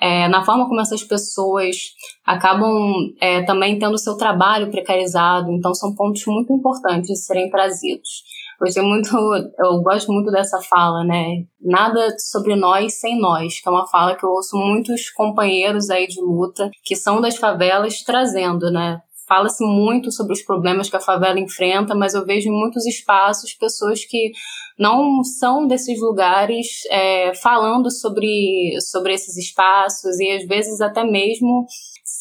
[0.00, 1.76] é, na forma como essas pessoas
[2.24, 2.72] acabam
[3.20, 5.50] é, também tendo o seu trabalho precarizado.
[5.52, 8.24] Então, são pontos muito importantes de serem trazidos.
[8.82, 9.16] Muito,
[9.58, 11.44] eu gosto muito dessa fala, né?
[11.60, 16.06] Nada sobre nós sem nós, que é uma fala que eu ouço muitos companheiros aí
[16.06, 19.00] de luta que são das favelas trazendo, né?
[19.26, 23.54] Fala-se muito sobre os problemas que a favela enfrenta, mas eu vejo em muitos espaços
[23.54, 24.32] pessoas que
[24.78, 31.66] não são desses lugares é, falando sobre, sobre esses espaços e às vezes até mesmo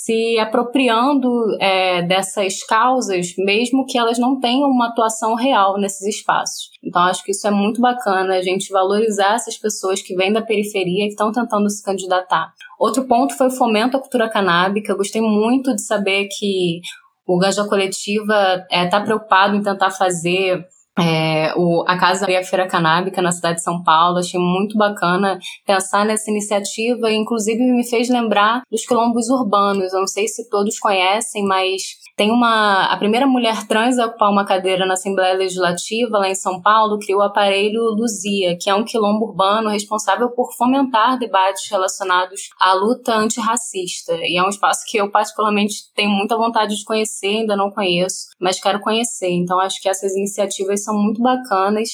[0.03, 1.29] se apropriando
[1.61, 6.69] é, dessas causas, mesmo que elas não tenham uma atuação real nesses espaços.
[6.83, 10.41] Então, acho que isso é muito bacana, a gente valorizar essas pessoas que vêm da
[10.41, 12.51] periferia e estão tentando se candidatar.
[12.77, 14.91] Outro ponto foi o fomento à cultura canábica.
[14.91, 16.81] Eu gostei muito de saber que
[17.25, 20.65] o Ganja Coletiva está é, tá preocupado em tentar fazer
[20.99, 24.17] é, o, a Casa e a Feira Canábica na cidade de São Paulo.
[24.17, 29.93] Achei muito bacana pensar nessa iniciativa inclusive, me fez lembrar dos quilombos urbanos.
[29.93, 31.81] Eu não sei se todos conhecem, mas
[32.15, 32.85] tem uma.
[32.85, 36.99] A primeira mulher trans a ocupar uma cadeira na Assembleia Legislativa, lá em São Paulo,
[36.99, 42.73] criou o aparelho Luzia, que é um quilombo urbano responsável por fomentar debates relacionados à
[42.73, 44.13] luta antirracista.
[44.21, 48.27] E é um espaço que eu, particularmente, tenho muita vontade de conhecer, ainda não conheço,
[48.39, 49.31] mas quero conhecer.
[49.31, 51.89] Então, acho que essas iniciativas são muito bacanas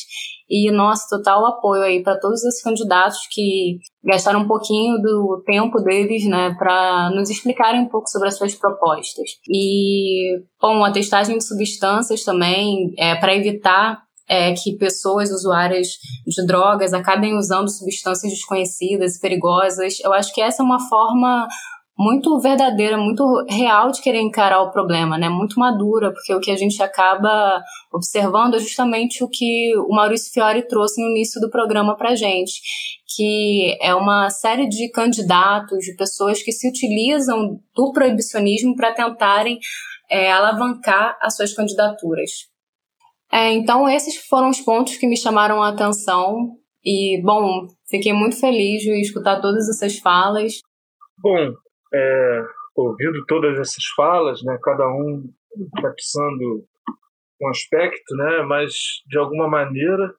[0.49, 5.79] e nosso total apoio aí para todos esses candidatos que gastaram um pouquinho do tempo
[5.79, 9.29] deles, né, para nos explicarem um pouco sobre as suas propostas.
[9.47, 15.87] E, bom, a testagem de substâncias também, é, para evitar é, que pessoas usuárias
[16.25, 19.99] de drogas acabem usando substâncias desconhecidas e perigosas.
[20.03, 21.47] Eu acho que essa é uma forma
[21.99, 25.27] muito verdadeira, muito real de querer encarar o problema, né?
[25.27, 30.31] Muito madura, porque o que a gente acaba observando é justamente o que o Maurício
[30.31, 32.61] Fiore trouxe no início do programa para gente,
[33.13, 39.59] que é uma série de candidatos, de pessoas que se utilizam do proibicionismo para tentarem
[40.09, 42.31] é, alavancar as suas candidaturas.
[43.29, 46.55] É, então, esses foram os pontos que me chamaram a atenção.
[46.81, 50.61] E, bom, fiquei muito feliz de escutar todas essas falas.
[51.21, 51.51] Bom,
[51.93, 55.23] é, ouvindo todas essas falas, né, cada um
[55.57, 56.65] enfatizando
[57.41, 58.73] um aspecto, né, mas
[59.07, 60.13] de alguma maneira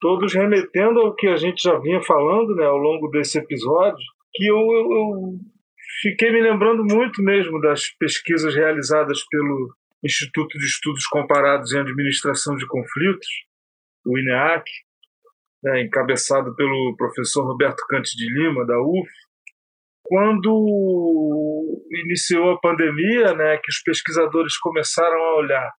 [0.00, 4.46] todos remetendo ao que a gente já vinha falando né, ao longo desse episódio, que
[4.46, 5.38] eu, eu, eu
[6.02, 12.54] fiquei me lembrando muito mesmo das pesquisas realizadas pelo Instituto de Estudos Comparados em Administração
[12.56, 13.26] de Conflitos,
[14.06, 14.64] o INEAC,
[15.62, 19.10] né, encabeçado pelo professor Roberto Cante de Lima, da UF,
[20.08, 25.70] quando iniciou a pandemia, né, que os pesquisadores começaram a olhar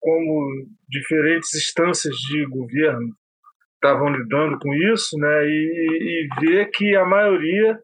[0.00, 3.08] como diferentes instâncias de governo
[3.74, 7.78] estavam lidando com isso, né, e, e ver que a maioria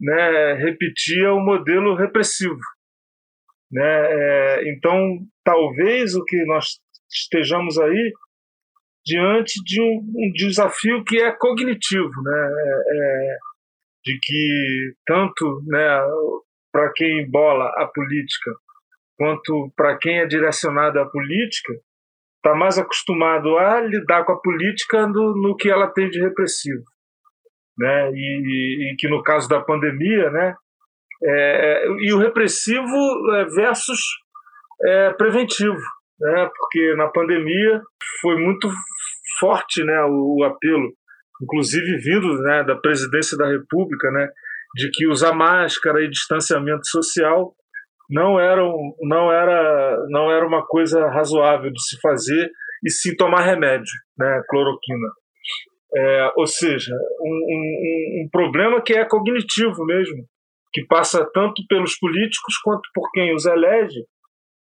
[0.00, 2.58] né, repetia o modelo repressivo.
[3.70, 3.82] Né?
[3.82, 6.80] É, então, talvez o que nós
[7.12, 8.12] estejamos aí
[9.04, 12.50] diante de um, um desafio que é cognitivo, né?
[12.52, 13.38] É, é
[14.04, 16.00] de que tanto né,
[16.72, 18.50] para quem bola a política
[19.20, 21.74] quanto para quem é direcionado à política
[22.36, 26.82] está mais acostumado a lidar com a política no, no que ela tem de repressivo,
[27.76, 28.10] né?
[28.14, 30.54] E, e que no caso da pandemia, né?
[31.22, 32.96] É, e o repressivo
[33.34, 34.00] é, versus
[34.82, 35.82] é, preventivo,
[36.18, 36.50] né?
[36.56, 37.82] Porque na pandemia
[38.22, 38.70] foi muito
[39.38, 40.02] forte, né?
[40.04, 40.94] O, o apelo
[41.42, 44.28] inclusive vindo né, da presidência da República, né,
[44.74, 47.54] de que usar máscara e distanciamento social
[48.08, 48.62] não era,
[49.00, 52.50] não era, não era uma coisa razoável de se fazer
[52.84, 55.08] e sim tomar remédio, né, cloroquina.
[55.94, 60.24] É, ou seja, um, um, um problema que é cognitivo mesmo,
[60.72, 64.04] que passa tanto pelos políticos quanto por quem os elege,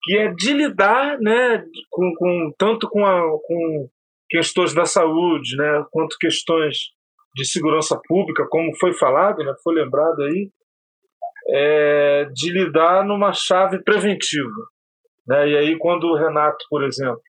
[0.03, 3.89] que é de lidar né, com, com tanto com, a, com
[4.33, 6.79] questões da saúde, né, quanto questões
[7.37, 10.49] de segurança pública, como foi falado, né, foi lembrado aí,
[11.51, 14.51] é, de lidar numa chave preventiva.
[15.27, 15.51] Né?
[15.51, 17.21] E aí, quando o Renato, por exemplo,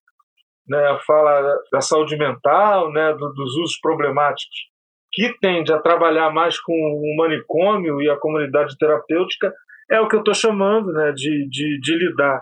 [0.66, 4.72] né, fala da saúde mental, né, do, dos usos problemáticos,
[5.12, 9.54] que tende a trabalhar mais com o manicômio e a comunidade terapêutica,
[9.92, 12.42] é o que eu estou chamando né, de, de, de lidar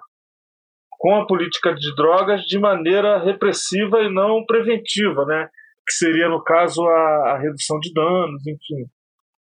[1.01, 5.49] com a política de drogas de maneira repressiva e não preventiva, né?
[5.83, 8.85] que seria, no caso, a, a redução de danos, enfim.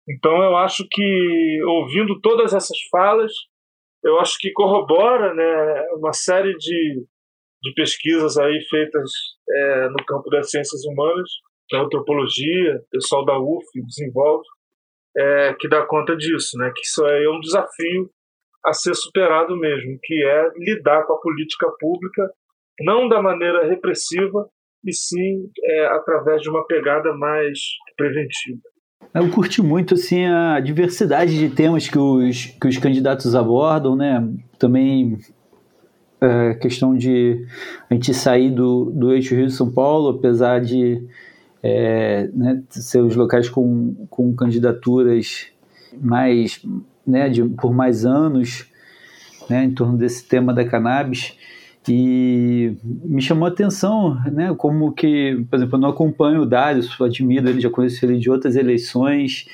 [0.08, 3.34] Então, eu acho que, ouvindo todas essas falas,
[4.02, 7.06] eu acho que corrobora né, uma série de,
[7.62, 9.12] de pesquisas aí feitas
[9.50, 11.30] é, no campo das ciências humanas,
[11.70, 14.46] da antropologia, o pessoal da UF desenvolve,
[15.18, 18.10] é, que dá conta disso, né, que isso é um desafio
[18.70, 22.30] a ser superado mesmo, que é lidar com a política pública
[22.82, 24.48] não da maneira repressiva,
[24.86, 27.60] e sim é, através de uma pegada mais
[27.98, 28.62] preventiva.
[29.14, 34.26] Eu curti muito assim a diversidade de temas que os, que os candidatos abordam, né?
[34.58, 35.18] Também
[36.22, 37.46] a é, questão de
[37.90, 41.06] a gente sair do, do eixo Rio-São Paulo, apesar de
[41.64, 45.48] é, né, ser os locais com, com candidaturas
[46.00, 46.62] mais
[47.10, 48.68] né, de, por mais anos
[49.50, 51.36] né, em torno desse tema da cannabis.
[51.88, 56.84] E me chamou a atenção, né, como que, por exemplo, eu não acompanho o Dário,
[57.02, 59.48] admiro ele, já conheço ele de outras eleições,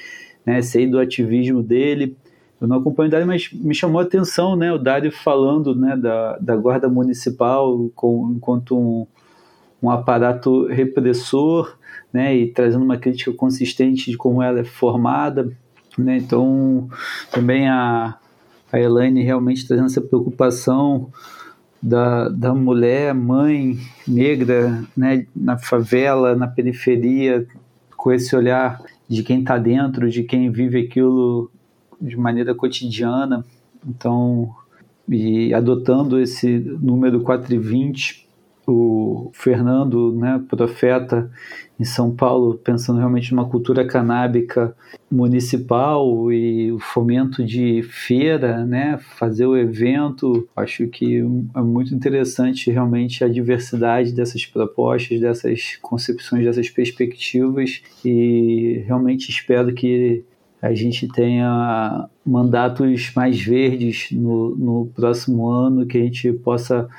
[0.46, 2.18] né, sei do ativismo dele,
[2.60, 5.96] eu não acompanho o Dário, mas me chamou a atenção, né, o Dário falando, né,
[5.96, 9.08] da, da guarda municipal com, enquanto um,
[9.82, 11.78] um aparato repressor,
[12.12, 15.56] né, e trazendo uma crítica consistente de como ela é formada,
[15.98, 16.90] né, então
[17.32, 18.16] também a,
[18.72, 21.10] a Elaine realmente trazendo essa preocupação
[21.82, 23.78] da, da mulher, mãe
[24.08, 27.46] negra, né, na favela, na periferia,
[27.96, 31.52] com esse olhar de quem está dentro, de quem vive aquilo
[32.02, 33.46] de maneira cotidiana.
[33.88, 34.54] Então,
[35.08, 38.25] e adotando esse número 420,
[38.68, 41.30] o Fernando, né, profeta
[41.80, 44.76] em São Paulo, pensando realmente numa cultura canábica
[45.12, 52.72] municipal e o fomento de feira, né, fazer o evento, acho que é muito interessante
[52.72, 60.24] realmente a diversidade dessas propostas, dessas concepções, dessas perspectivas e realmente espero que
[60.62, 66.90] a gente tenha mandatos mais verdes no, no próximo ano, que a gente possa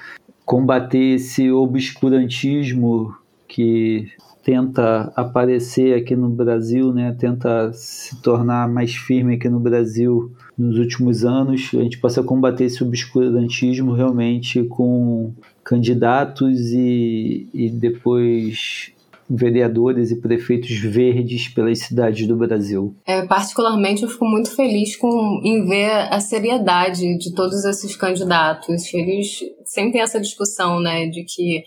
[0.47, 3.13] combater esse obscurantismo
[3.49, 4.09] que
[4.45, 10.79] tenta aparecer aqui no Brasil, né, tenta se tornar mais firme aqui no Brasil nos
[10.79, 18.93] últimos anos, a gente possa combater esse obscurantismo realmente com candidatos e, e depois
[19.29, 22.95] vereadores e prefeitos verdes pelas cidades do Brasil.
[23.07, 28.93] É, particularmente, eu fico muito feliz com, em ver a seriedade de todos esses candidatos.
[28.95, 31.63] Eles sempre têm essa discussão, né, de que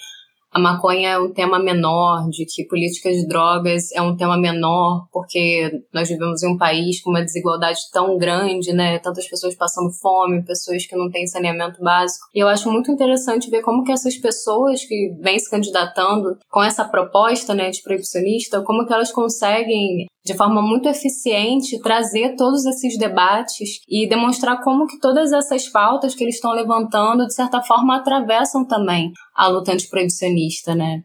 [0.52, 5.08] a maconha é um tema menor, de que políticas de drogas é um tema menor,
[5.12, 8.98] porque nós vivemos em um país com uma desigualdade tão grande, né?
[9.00, 12.26] Tantas pessoas passando fome, pessoas que não têm saneamento básico.
[12.34, 16.64] E eu acho muito interessante ver como que essas pessoas que vêm se candidatando com
[16.64, 22.64] essa proposta, né, de proibicionista, como que elas conseguem de forma muito eficiente trazer todos
[22.64, 27.64] esses debates e demonstrar como que todas essas pautas que eles estão levantando de certa
[27.64, 31.02] forma atravessam também a luta antiproibicionista, né?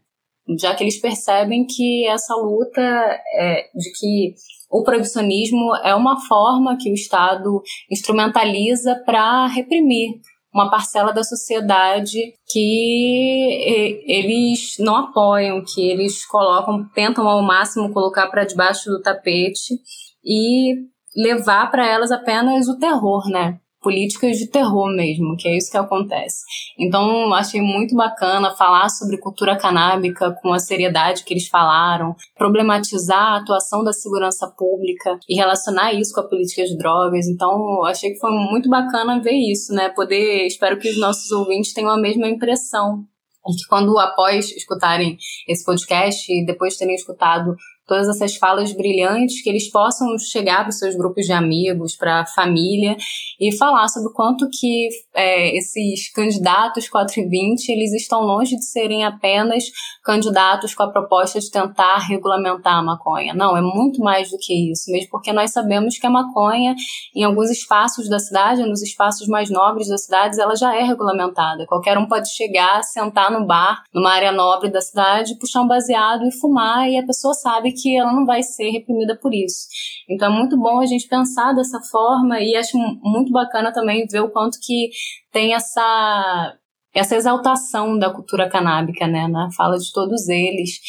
[0.59, 4.35] Já que eles percebem que essa luta é, de que
[4.69, 10.19] o proibicionismo é uma forma que o Estado instrumentaliza para reprimir
[10.55, 12.17] uma parcela da sociedade
[12.47, 19.75] que eles não apoiam, que eles colocam, tentam ao máximo colocar para debaixo do tapete
[20.23, 20.75] e
[21.13, 23.59] levar para elas apenas o terror, né?
[23.85, 26.43] Políticas de terror mesmo, que é isso que acontece.
[26.75, 33.33] Então, achei muito bacana falar sobre cultura canábica com a seriedade que eles falaram, problematizar
[33.33, 37.27] a atuação da segurança pública e relacionar isso com a política de drogas.
[37.27, 39.89] Então, achei que foi muito bacana ver isso, né?
[39.89, 43.05] Poder, espero que os nossos ouvintes tenham a mesma impressão.
[43.47, 45.15] E que quando após escutarem
[45.47, 47.55] esse podcast e depois terem escutado
[47.87, 52.21] todas essas falas brilhantes, que eles possam chegar para os seus grupos de amigos, para
[52.21, 52.97] a família
[53.39, 59.03] e falar sobre o quanto que é, esses candidatos 420 eles estão longe de serem
[59.03, 59.65] apenas
[60.03, 63.33] candidatos com a proposta de tentar regulamentar a maconha.
[63.33, 66.75] Não, é muito mais do que isso, mesmo porque nós sabemos que a maconha,
[67.15, 71.65] em alguns espaços da cidade, nos espaços mais nobres das cidades, ela já é regulamentada.
[71.65, 76.25] Qualquer um pode chegar, sentar no bar, numa área nobre da cidade, puxar um baseado
[76.25, 79.67] e fumar, e a pessoa sabe que ela não vai ser reprimida por isso.
[80.09, 84.21] Então é muito bom a gente pensar dessa forma e acho muito bacana também ver
[84.21, 84.89] o quanto que
[85.31, 86.55] tem essa
[86.93, 90.79] essa exaltação da cultura canábica, né, na fala de todos eles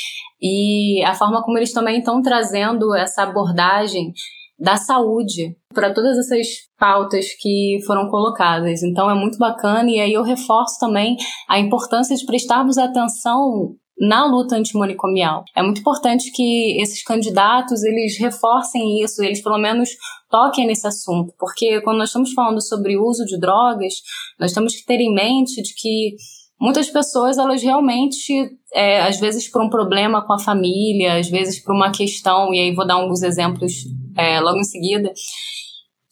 [0.40, 4.12] e a forma como eles também estão trazendo essa abordagem
[4.58, 6.46] da saúde para todas essas
[6.78, 8.82] pautas que foram colocadas.
[8.82, 11.16] Então é muito bacana e aí eu reforço também
[11.48, 15.44] a importância de prestarmos atenção na luta antimanicomial.
[15.54, 19.90] É muito importante que esses candidatos eles reforcem isso, eles pelo menos
[20.30, 23.94] toquem nesse assunto, porque quando nós estamos falando sobre o uso de drogas,
[24.38, 26.16] nós temos que ter em mente de que
[26.60, 28.32] muitas pessoas elas realmente
[28.74, 32.60] é, às vezes por um problema com a família, às vezes por uma questão e
[32.60, 33.72] aí vou dar alguns exemplos
[34.16, 35.12] é, logo em seguida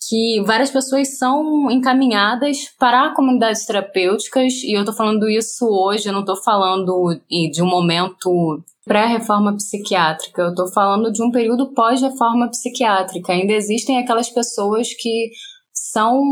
[0.08, 6.12] que várias pessoas são encaminhadas para comunidades terapêuticas, e eu estou falando isso hoje, eu
[6.12, 7.18] não estou falando
[7.52, 13.32] de um momento pré-reforma psiquiátrica, eu estou falando de um período pós-reforma psiquiátrica.
[13.32, 15.30] Ainda existem aquelas pessoas que
[15.72, 16.22] são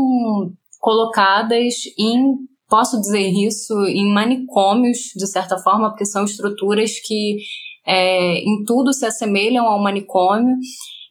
[0.79, 2.35] colocadas em,
[2.69, 7.37] posso dizer isso, em manicômios, de certa forma, porque são estruturas que
[7.85, 10.55] é, em tudo se assemelham ao manicômio,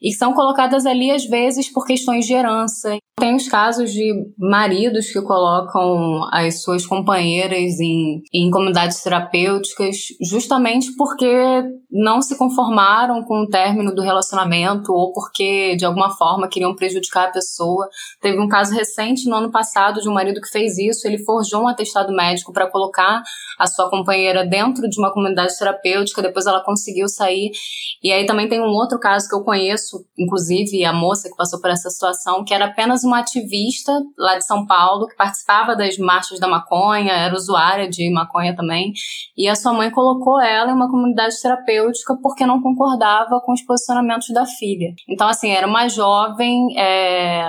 [0.02, 2.98] e são colocadas ali às vezes por questões de herança.
[3.18, 10.97] Tem os casos de maridos que colocam as suas companheiras em, em comunidades terapêuticas justamente
[10.97, 16.74] porque não se conformaram com o término do relacionamento ou porque de alguma forma queriam
[16.74, 17.86] prejudicar a pessoa.
[18.20, 21.62] Teve um caso recente no ano passado de um marido que fez isso, ele forjou
[21.62, 23.22] um atestado médico para colocar
[23.59, 27.51] a sua companheira dentro de uma comunidade terapêutica, depois ela conseguiu sair.
[28.02, 31.60] E aí também tem um outro caso que eu conheço, inclusive a moça que passou
[31.60, 35.98] por essa situação, que era apenas uma ativista lá de São Paulo, que participava das
[35.98, 38.92] marchas da maconha, era usuária de maconha também,
[39.36, 43.62] e a sua mãe colocou ela em uma comunidade terapêutica porque não concordava com os
[43.64, 44.92] posicionamentos da filha.
[45.08, 46.78] Então, assim, era uma jovem.
[46.78, 47.44] É,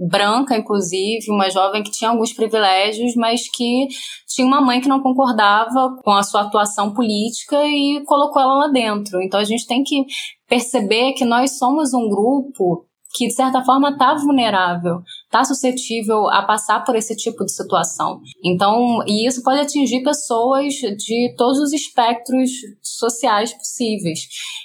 [0.00, 3.86] branca, inclusive, uma jovem que tinha alguns privilégios, mas que
[4.26, 8.68] tinha uma mãe que não concordava com a sua atuação política e colocou ela lá
[8.68, 9.20] dentro.
[9.20, 10.06] Então a gente tem que
[10.48, 16.42] perceber que nós somos um grupo que de certa forma está vulnerável, está suscetível a
[16.42, 18.20] passar por esse tipo de situação.
[18.44, 22.50] Então, e isso pode atingir pessoas de todos os espectros
[22.82, 24.20] sociais possíveis.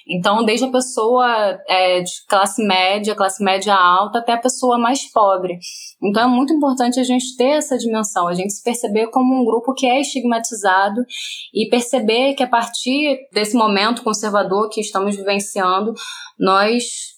[0.08, 5.12] Então, desde a pessoa é, de classe média, classe média alta, até a pessoa mais
[5.12, 5.58] pobre.
[6.04, 9.46] Então, é muito importante a gente ter essa dimensão, a gente se perceber como um
[9.46, 11.02] grupo que é estigmatizado
[11.54, 15.94] e perceber que a partir desse momento conservador que estamos vivenciando,
[16.38, 17.15] nós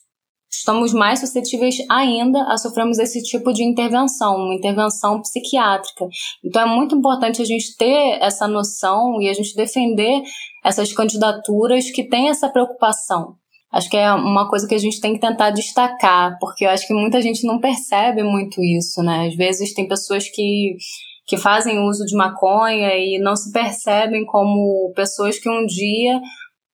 [0.49, 6.07] estamos mais suscetíveis ainda a sofrermos esse tipo de intervenção, uma intervenção psiquiátrica.
[6.43, 10.21] Então é muito importante a gente ter essa noção e a gente defender
[10.63, 13.35] essas candidaturas que têm essa preocupação.
[13.71, 16.87] Acho que é uma coisa que a gente tem que tentar destacar, porque eu acho
[16.87, 19.27] que muita gente não percebe muito isso, né?
[19.27, 20.77] Às vezes tem pessoas que
[21.27, 26.21] que fazem uso de maconha e não se percebem como pessoas que um dia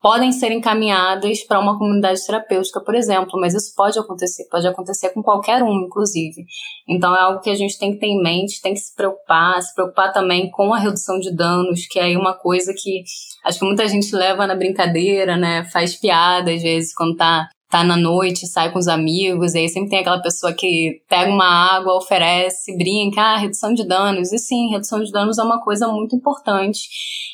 [0.03, 5.11] podem ser encaminhadas para uma comunidade terapêutica, por exemplo, mas isso pode acontecer, pode acontecer
[5.11, 6.43] com qualquer um, inclusive.
[6.85, 9.61] Então é algo que a gente tem que ter em mente, tem que se preocupar,
[9.61, 13.01] se preocupar também com a redução de danos, que é uma coisa que
[13.45, 15.63] acho que muita gente leva na brincadeira, né?
[15.71, 19.67] Faz piada às vezes quando tá tá na noite, sai com os amigos, e aí
[19.67, 24.31] sempre tem aquela pessoa que pega uma água, oferece, brinca, ah, redução de danos.
[24.31, 26.81] E sim, redução de danos é uma coisa muito importante.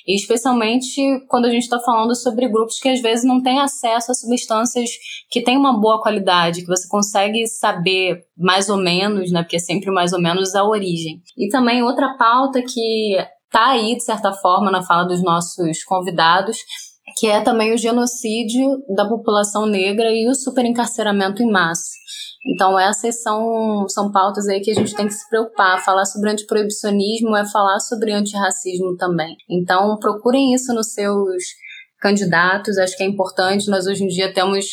[0.07, 4.13] E especialmente quando a gente está falando sobre grupos que às vezes não têm acesso
[4.13, 4.89] a substâncias
[5.29, 9.41] que têm uma boa qualidade, que você consegue saber mais ou menos, né?
[9.41, 11.21] Porque é sempre mais ou menos a origem.
[11.37, 13.17] E também outra pauta que
[13.51, 16.57] tá aí, de certa forma, na fala dos nossos convidados,
[17.19, 21.89] que é também o genocídio da população negra e o superencarceramento em massa.
[22.47, 25.83] Então, essas são, são pautas aí que a gente tem que se preocupar.
[25.83, 29.35] Falar sobre antiproibicionismo é falar sobre antirracismo também.
[29.49, 31.43] Então, procurem isso nos seus
[31.99, 33.69] candidatos, acho que é importante.
[33.69, 34.65] Nós hoje em dia temos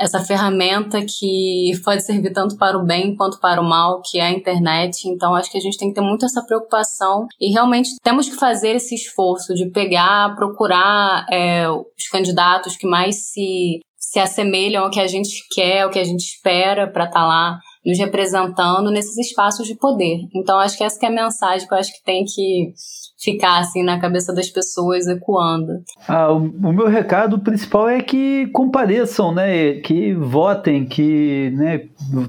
[0.00, 4.22] essa ferramenta que pode servir tanto para o bem quanto para o mal, que é
[4.22, 5.06] a internet.
[5.06, 8.36] Então, acho que a gente tem que ter muito essa preocupação e realmente temos que
[8.36, 14.90] fazer esse esforço de pegar, procurar é, os candidatos que mais se, se assemelham ao
[14.90, 18.90] que a gente quer, ao que a gente espera para estar tá lá nos representando
[18.90, 20.28] nesses espaços de poder.
[20.34, 22.72] Então, acho que essa que é a mensagem que eu acho que tem que
[23.18, 25.72] ficar assim na cabeça das pessoas ecoando.
[26.08, 31.82] Ah, o, o, meu recado principal é que compareçam, né, que votem, que né,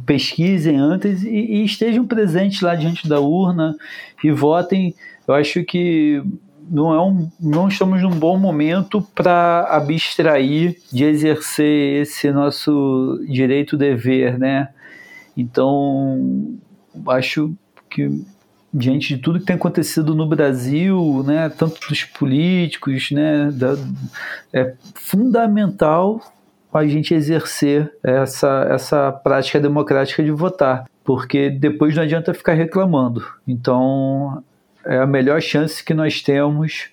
[0.06, 3.76] pesquisem antes e, e estejam presentes lá diante da urna
[4.24, 4.94] e votem.
[5.26, 6.22] Eu acho que
[6.70, 14.38] não, é um, não estamos num bom momento para abstrair de exercer esse nosso direito-dever,
[14.38, 14.70] né?
[15.42, 16.56] Então,
[17.08, 17.54] acho
[17.90, 18.24] que
[18.74, 23.76] diante de tudo que tem acontecido no Brasil, né, tanto dos políticos, né, da,
[24.54, 26.22] é fundamental
[26.74, 33.22] a gente exercer essa, essa prática democrática de votar, porque depois não adianta ficar reclamando.
[33.46, 34.42] Então,
[34.86, 36.90] é a melhor chance que nós temos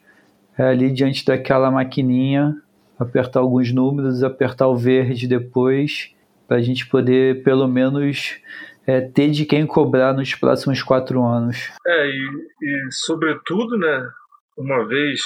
[0.58, 2.56] é ali diante daquela maquininha,
[2.98, 6.12] apertar alguns números, apertar o verde depois,
[6.48, 8.40] para a gente poder pelo menos
[8.86, 11.70] é, ter de quem cobrar nos próximos quatro anos.
[11.86, 14.10] É, e, e sobretudo, né,
[14.56, 15.20] uma vez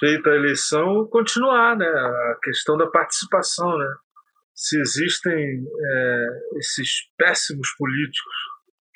[0.00, 3.94] feita a eleição, continuar, né, a questão da participação, né.
[4.54, 6.26] Se existem é,
[6.56, 8.34] esses péssimos políticos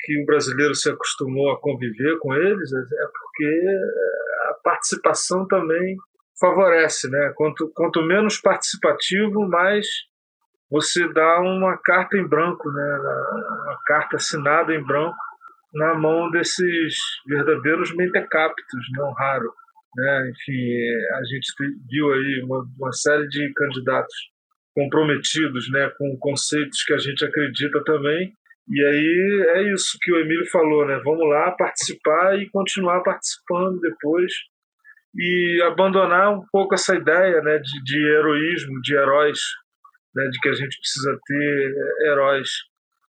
[0.01, 3.65] que o brasileiro se acostumou a conviver com eles, é, é porque
[4.51, 5.97] a participação também
[6.39, 7.33] favorece, né?
[7.35, 9.87] Quanto, quanto menos participativo, mais
[10.71, 15.17] você dá uma carta em branco, né, uma carta assinada em branco
[15.75, 16.95] na mão desses
[17.27, 19.53] verdadeiros mentecaptos, não raro.
[19.95, 20.31] Né?
[20.31, 21.47] Enfim, a gente
[21.89, 24.15] viu aí uma, uma série de candidatos
[24.75, 28.31] comprometidos né, com conceitos que a gente acredita também
[28.69, 31.01] E aí é isso que o Emílio falou, né?
[31.03, 34.33] Vamos lá participar e continuar participando depois
[35.15, 39.39] e abandonar um pouco essa ideia, né, de, de heroísmo, de heróis,
[40.17, 41.75] né, de que a gente precisa ter
[42.07, 42.49] heróis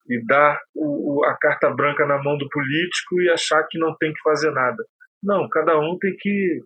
[0.10, 4.14] e dar o, a carta branca na mão do político e achar que não tem
[4.14, 4.84] que fazer nada.
[5.24, 6.62] Não, cada um tem que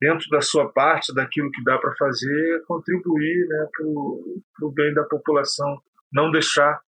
[0.00, 5.04] dentro da sua parte, daquilo que dá para fazer, contribuir né, para o bem da
[5.04, 5.80] população,
[6.12, 6.80] não deixar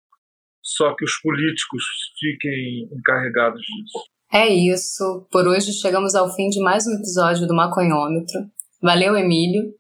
[0.63, 1.85] só que os políticos
[2.19, 4.07] fiquem encarregados disso.
[4.33, 5.27] É isso.
[5.31, 8.41] Por hoje chegamos ao fim de mais um episódio do Maconhômetro.
[8.81, 9.75] Valeu, Emílio.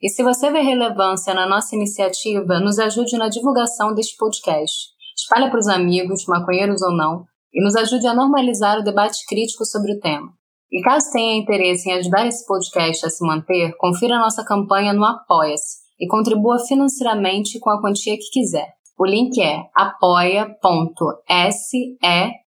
[0.01, 4.89] E se você vê relevância na nossa iniciativa, nos ajude na divulgação deste podcast.
[5.17, 9.65] Espalhe para os amigos, maconheiros ou não, e nos ajude a normalizar o debate crítico
[9.65, 10.29] sobre o tema.
[10.71, 14.93] E caso tenha interesse em ajudar esse podcast a se manter, confira a nossa campanha
[14.93, 18.67] no Apoia-se e contribua financeiramente com a quantia que quiser.
[18.97, 20.57] O link é apoia.se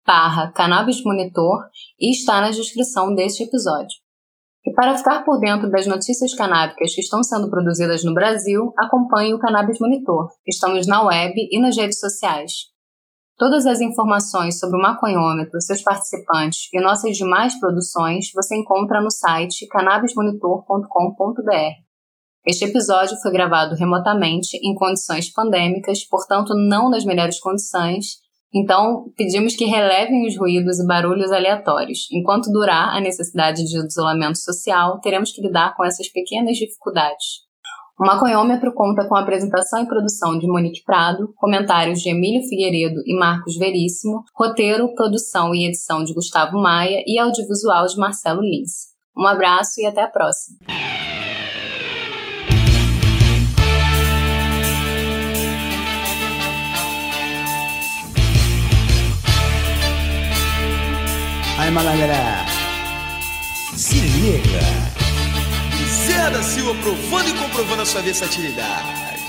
[0.06, 1.60] barra cannabismonitor
[1.98, 3.96] e está na descrição deste episódio.
[4.64, 9.32] E para ficar por dentro das notícias canábicas que estão sendo produzidas no Brasil, acompanhe
[9.32, 10.28] o Cannabis Monitor.
[10.46, 12.68] Estamos na web e nas redes sociais.
[13.38, 19.10] Todas as informações sobre o maconhômetro, seus participantes e nossas demais produções você encontra no
[19.10, 21.42] site cannabismonitor.com.br.
[22.46, 28.18] Este episódio foi gravado remotamente em condições pandêmicas, portanto, não nas melhores condições,
[28.52, 32.08] então pedimos que relevem os ruídos e barulhos aleatórios.
[32.12, 37.48] Enquanto durar a necessidade de isolamento social, teremos que lidar com essas pequenas dificuldades.
[37.98, 43.02] O Maconhômetro conta com a apresentação e produção de Monique Prado, comentários de Emílio Figueiredo
[43.04, 48.90] e Marcos Veríssimo, roteiro, produção e edição de Gustavo Maia e audiovisual de Marcelo Lins.
[49.14, 50.99] Um abraço e até a próxima!
[61.70, 62.46] Aí, malandra.
[63.76, 64.60] Se liga.
[66.04, 69.20] Zé da Silva provando e comprovando a sua versatilidade.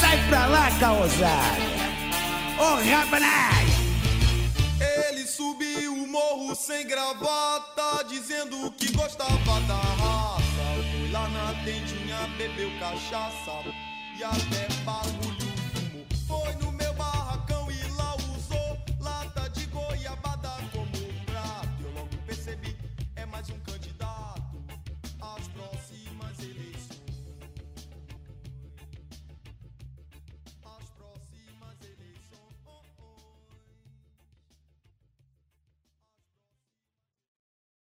[0.00, 1.62] Sai pra lá, caosada.
[2.58, 3.66] Ô, oh, rabanai.
[5.08, 10.42] Ele subiu o morro sem gravata, dizendo que gostava da raça.
[10.90, 13.62] Foi lá na tentinha, bebeu cachaça
[14.18, 16.06] e até bagulho fumou.
[16.26, 16.75] Foi no